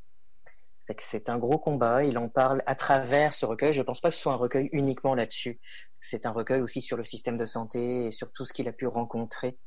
[0.98, 2.04] C'est un gros combat.
[2.04, 3.72] Il en parle à travers ce recueil.
[3.72, 5.60] Je ne pense pas que ce soit un recueil uniquement là-dessus.
[6.00, 8.72] C'est un recueil aussi sur le système de santé et sur tout ce qu'il a
[8.72, 9.58] pu rencontrer.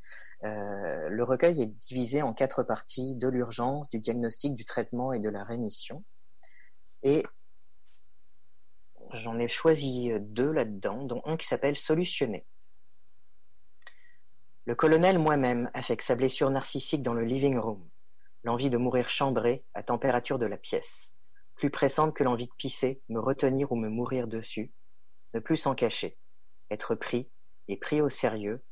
[0.42, 5.20] Euh, le recueil est divisé en quatre parties de l'urgence, du diagnostic, du traitement et
[5.20, 6.04] de la rémission.
[7.02, 7.24] Et
[9.12, 12.44] j'en ai choisi deux là-dedans, dont un qui s'appelle Solutionner.
[14.66, 17.86] Le colonel moi-même affecte sa blessure narcissique dans le living room.
[18.44, 21.16] L'envie de mourir chambré à température de la pièce,
[21.54, 24.72] plus pressante que l'envie de pisser, me retenir ou me mourir dessus,
[25.34, 26.16] ne plus s'en cacher,
[26.70, 27.28] être pris
[27.68, 28.62] et pris au sérieux,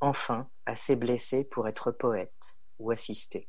[0.00, 3.48] enfin assez blessé pour être poète ou assisté.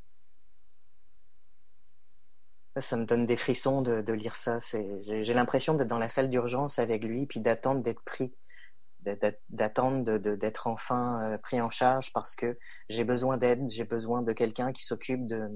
[2.79, 4.59] Ça me donne des frissons de, de lire ça.
[5.01, 8.33] J'ai l'impression d'être dans la salle d'urgence avec lui, puis d'attendre d'être pris
[9.01, 12.57] d'attendre d'être enfin euh, pris en charge parce que
[12.89, 15.49] j'ai besoin d'aide, j'ai besoin de quelqu'un qui s'occupe de,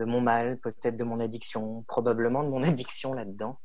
[0.00, 3.60] mon mal, peut-être de mon addiction, probablement de mon addiction là-dedans.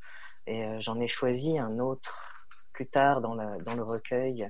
[0.45, 4.49] Et euh, j'en ai choisi un autre plus tard dans, dans le recueil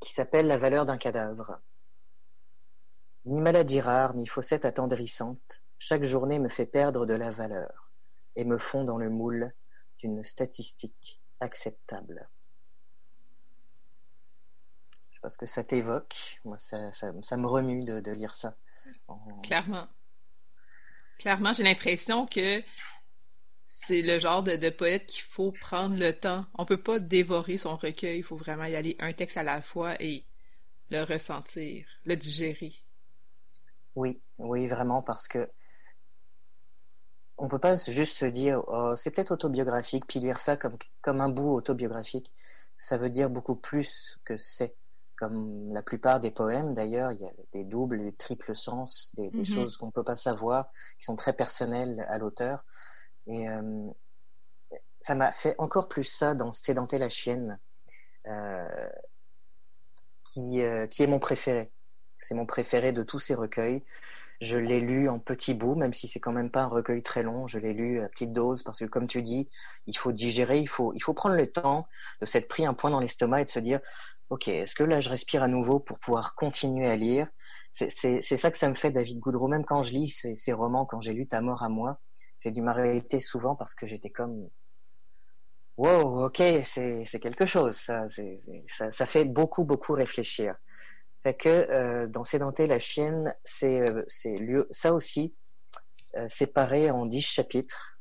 [0.00, 1.60] qui s'appelle La valeur d'un cadavre.
[3.26, 7.92] Ni maladie rare, ni fossette attendrissante, chaque journée me fait perdre de la valeur
[8.34, 9.52] et me fond dans le moule
[9.98, 12.28] d'une statistique acceptable
[15.20, 16.40] parce que ça t'évoque.
[16.44, 18.56] Moi, ça, ça, ça, me remue de, de lire ça.
[19.42, 19.86] Clairement.
[21.18, 22.62] Clairement, j'ai l'impression que
[23.68, 26.46] c'est le genre de, de poète qu'il faut prendre le temps.
[26.54, 28.18] On peut pas dévorer son recueil.
[28.18, 30.24] Il faut vraiment y aller un texte à la fois et
[30.90, 32.72] le ressentir, le digérer.
[33.94, 35.50] Oui, oui, vraiment, parce que
[37.36, 41.20] on peut pas juste se dire oh, c'est peut-être autobiographique, puis lire ça comme, comme
[41.20, 42.32] un bout autobiographique.
[42.76, 44.74] Ça veut dire beaucoup plus que c'est
[45.20, 49.30] comme la plupart des poèmes d'ailleurs, il y a des doubles, des triples sens, des,
[49.30, 49.54] des mm-hmm.
[49.54, 52.64] choses qu'on ne peut pas savoir, qui sont très personnelles à l'auteur.
[53.26, 53.86] Et euh,
[54.98, 57.58] ça m'a fait encore plus ça dans Sédenté la chienne,
[58.28, 58.88] euh,
[60.24, 61.70] qui, euh, qui est mon préféré.
[62.16, 63.84] C'est mon préféré de tous ces recueils.
[64.40, 67.22] Je l'ai lu en petits bouts, même si c'est quand même pas un recueil très
[67.22, 67.46] long.
[67.46, 69.48] Je l'ai lu à petite dose parce que, comme tu dis,
[69.86, 71.84] il faut digérer, il faut, il faut prendre le temps
[72.20, 73.78] de s'être pris un point dans l'estomac et de se dire,
[74.30, 77.26] ok, est-ce que là je respire à nouveau pour pouvoir continuer à lire?
[77.72, 79.48] C'est ça que ça me fait David Goudreau.
[79.48, 82.00] Même quand je lis ces, romans, quand j'ai lu Ta mort à moi,
[82.40, 84.48] j'ai dû m'arrêter souvent parce que j'étais comme
[85.76, 87.76] wow, ok, c'est quelque chose.
[87.76, 88.06] Ça,
[88.68, 90.54] ça, ça, fait beaucoup beaucoup réfléchir.
[91.22, 94.04] Fait que euh, dans Sédenté la chienne, c'est euh,
[94.70, 95.34] ça aussi
[96.16, 97.98] euh, séparé en dix chapitres.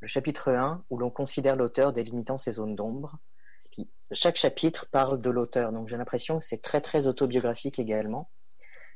[0.00, 3.18] Le chapitre 1 où l'on considère l'auteur délimitant ses zones d'ombre
[4.12, 8.30] chaque chapitre parle de l'auteur, donc j'ai l'impression que c'est très très autobiographique également.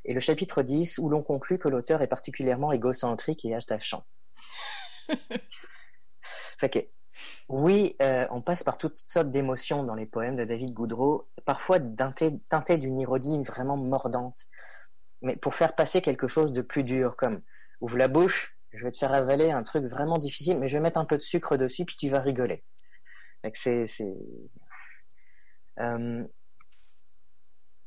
[0.05, 4.03] Et le chapitre 10 où l'on conclut que l'auteur est particulièrement égocentrique et attachant.
[6.67, 6.91] fait
[7.49, 11.79] oui, euh, on passe par toutes sortes d'émotions dans les poèmes de David Goudreau, parfois
[11.79, 14.47] teintées d'une ironie vraiment mordante,
[15.21, 17.41] mais pour faire passer quelque chose de plus dur, comme
[17.81, 20.81] ouvre la bouche, je vais te faire avaler un truc vraiment difficile, mais je vais
[20.81, 22.63] mettre un peu de sucre dessus, puis tu vas rigoler.
[23.53, 23.87] C'est
[25.79, 26.23] euh,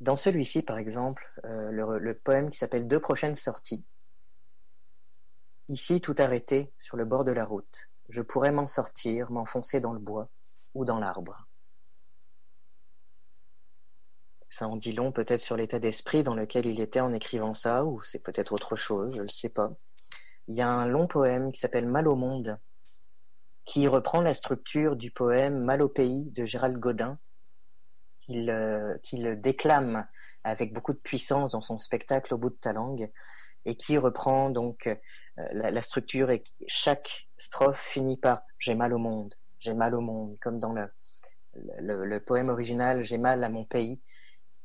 [0.01, 3.85] dans celui-ci, par exemple, euh, le, poème qui s'appelle Deux prochaines sorties.
[5.69, 9.93] Ici, tout arrêté, sur le bord de la route, je pourrais m'en sortir, m'enfoncer dans
[9.93, 10.29] le bois
[10.75, 11.47] ou dans l'arbre.
[14.49, 17.85] Ça en dit long peut-être sur l'état d'esprit dans lequel il était en écrivant ça,
[17.85, 19.73] ou c'est peut-être autre chose, je ne sais pas.
[20.47, 22.59] Il y a un long poème qui s'appelle Mal au monde,
[23.65, 27.19] qui reprend la structure du poème Mal au pays de Gérald Godin,
[28.21, 30.07] qu'il euh, déclame
[30.45, 33.11] avec beaucoup de puissance dans son spectacle au bout de ta langue
[33.65, 34.89] et qui reprend donc
[35.39, 40.01] euh, la, structure et chaque strophe finit par j'ai mal au monde, j'ai mal au
[40.01, 40.89] monde, comme dans le,
[41.55, 44.01] le, poème original j'ai mal à mon pays.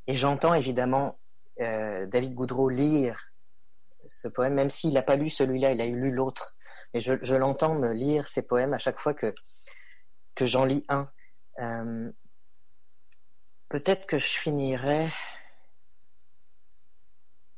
[0.08, 1.20] Et j'entends évidemment
[1.60, 3.32] euh, David Goudreau lire
[4.08, 6.54] ce poème, même s'il n'a pas lu celui-là, il a lu l'autre.
[6.94, 9.34] Et je, je l'entends me lire ces poèmes à chaque fois que,
[10.36, 11.10] que j'en lis un.
[11.60, 12.12] Euh,
[13.70, 15.12] Peut-être que je finirai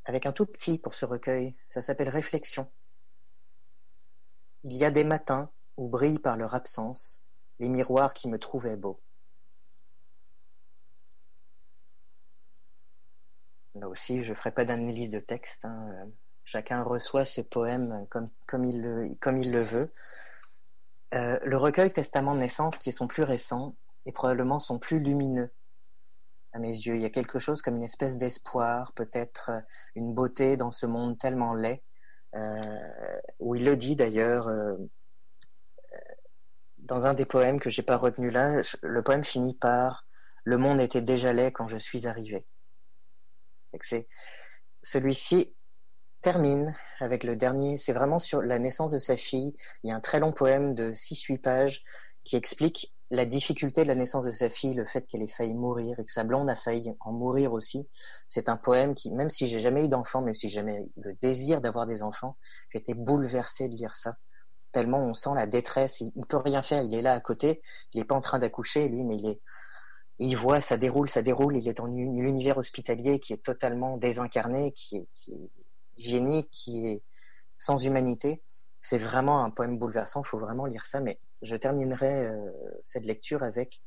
[0.04, 1.56] avec un tout petit pour ce recueil.
[1.70, 2.70] Ça s'appelle Réflexion.
[4.64, 7.22] Il y a des matins où brillent par leur absence
[7.58, 9.00] les miroirs qui me trouvaient beaux.
[13.74, 15.64] Là aussi, je ne ferai pas d'analyse de texte.
[15.64, 16.06] Hein.
[16.44, 19.90] Chacun reçoit ses poèmes comme, il, le, veut.
[21.14, 23.74] Euh, le recueil Testament de naissance, qui est son plus récent,
[24.06, 25.50] est probablement son plus lumineux
[26.52, 26.96] à mes yeux.
[26.96, 29.50] Il y a quelque chose comme une espèce d'espoir, peut-être
[29.94, 31.82] une beauté dans ce monde tellement laid,
[33.38, 34.74] où il le dit d'ailleurs euh,
[36.78, 38.62] dans un des poèmes que j'ai pas retenu là.
[38.82, 40.04] Le poème finit par
[40.44, 42.44] Le monde était déjà laid quand je suis arrivé.
[43.80, 44.06] C'est
[44.82, 45.54] celui-ci
[46.20, 47.78] termine avec le dernier.
[47.78, 49.54] C'est vraiment sur la naissance de sa fille.
[49.82, 51.82] Il y a un très long poème de 6-8 pages
[52.24, 55.52] qui explique la difficulté de la naissance de sa fille, le fait qu'elle ait failli
[55.52, 57.88] mourir et que sa blonde a failli en mourir aussi.
[58.26, 60.90] C'est un poème qui, même si j'ai jamais eu d'enfant, même si j'ai jamais eu
[61.02, 62.36] le désir d'avoir des enfants,
[62.70, 64.16] j'étais bouleversé de lire ça.
[64.72, 67.60] Tellement on sent la détresse, il, il peut rien faire, il est là à côté,
[67.92, 69.16] il est pas en train d'accoucher lui, mais
[70.18, 74.72] il voit, ça déroule, ça déroule, il est dans l'univers hospitalier qui est totalement désincarné,
[74.72, 75.50] qui est, qui est
[75.98, 77.02] génique, qui est
[77.58, 78.42] sans humanité.
[78.82, 82.50] C'est vraiment un poème bouleversant, il faut vraiment lire ça, mais je terminerai euh,
[82.82, 83.80] cette lecture avec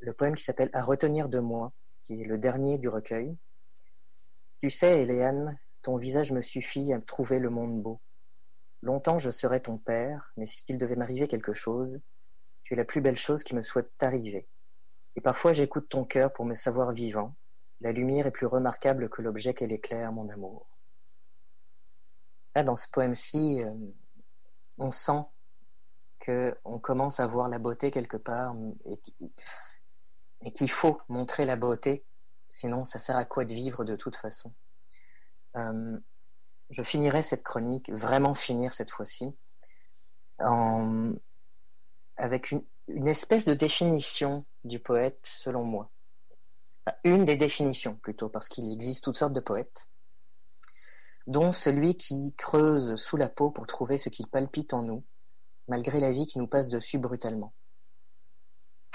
[0.00, 1.72] le poème qui s'appelle À retenir de moi,
[2.02, 3.38] qui est le dernier du recueil.
[4.60, 8.00] Tu sais, Eliane, ton visage me suffit à trouver le monde beau.
[8.82, 12.00] Longtemps je serai ton père, mais s'il devait m'arriver quelque chose,
[12.64, 14.46] tu es la plus belle chose qui me soit arrivée.
[15.16, 17.34] Et parfois j'écoute ton cœur pour me savoir vivant.
[17.80, 20.66] La lumière est plus remarquable que l'objet qu'elle éclaire, mon amour.
[22.54, 23.72] Là, dans ce poème-ci, euh,
[24.78, 25.22] on sent
[26.24, 28.54] qu'on commence à voir la beauté quelque part
[28.84, 32.04] et qu'il faut montrer la beauté,
[32.48, 34.52] sinon ça sert à quoi de vivre de toute façon.
[35.56, 35.98] Euh,
[36.70, 39.34] je finirai cette chronique, vraiment finir cette fois-ci,
[42.16, 42.64] avec une,
[43.06, 45.88] espèce de définition du poète selon moi.
[47.04, 49.88] Une des définitions plutôt, parce qu'il existe toutes sortes de poètes
[51.28, 55.04] dont celui qui creuse sous la peau pour trouver ce qui palpite en nous,
[55.68, 57.52] malgré la vie qui nous passe dessus brutalement.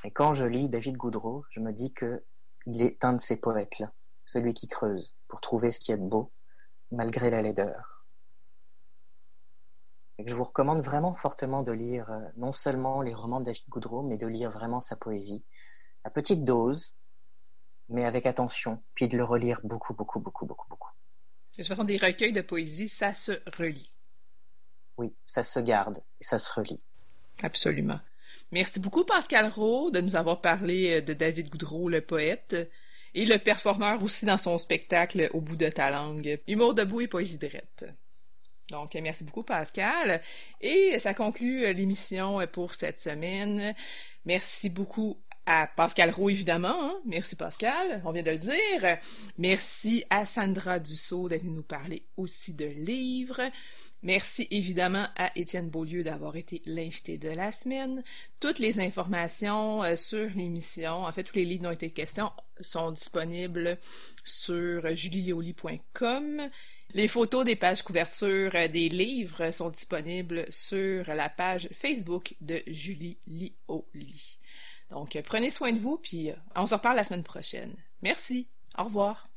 [0.04, 2.26] Et quand je lis David Goudreau, je me dis que
[2.66, 3.94] il est un de ces poètes-là,
[4.26, 6.32] celui qui creuse pour trouver ce qui est beau,
[6.92, 8.04] malgré la laideur.
[10.26, 14.02] Je vous recommande vraiment fortement de lire euh, non seulement les romans de David Goudreau,
[14.02, 15.44] mais de lire vraiment sa poésie,
[16.04, 16.96] à petite dose,
[17.90, 20.94] mais avec attention, puis de le relire beaucoup, beaucoup, beaucoup, beaucoup, beaucoup.
[21.54, 23.94] De toute façon, des recueils de poésie, ça se relit.
[24.98, 26.80] Oui, ça se garde et ça se relit.
[27.44, 28.00] Absolument.
[28.52, 32.56] Merci beaucoup, Pascal Rowe, de nous avoir parlé euh, de David Goudreau, le poète,
[33.16, 37.08] et le performeur aussi dans son spectacle Au bout de ta langue, Humour debout et
[37.08, 37.86] poésie drette.
[38.72, 40.22] Donc, merci beaucoup, Pascal.
[40.62, 43.76] Et ça conclut euh, l'émission pour cette semaine.
[44.26, 46.76] Merci beaucoup à Pascal Roux, évidemment.
[46.82, 46.96] Hein.
[47.06, 48.98] Merci Pascal, on vient de le dire.
[49.38, 53.42] Merci à Sandra Dussault d'être nous parler aussi de livres.
[54.04, 58.04] Merci évidemment à Étienne Beaulieu d'avoir été l'invité de la semaine.
[58.42, 62.92] Toutes les informations euh, sur l'émission, en fait tous les livres dont été question, sont
[62.92, 63.78] disponibles
[64.26, 66.50] sur julielioli.com.
[66.94, 72.62] Les photos des pages couverture euh, des livres sont disponibles sur la page Facebook de
[72.68, 74.38] Julie Lioli.
[74.94, 77.74] Donc, euh, prenez soin de vous, puis euh, on se reparle la semaine prochaine.
[78.04, 78.48] Merci.
[78.78, 79.28] Au revoir.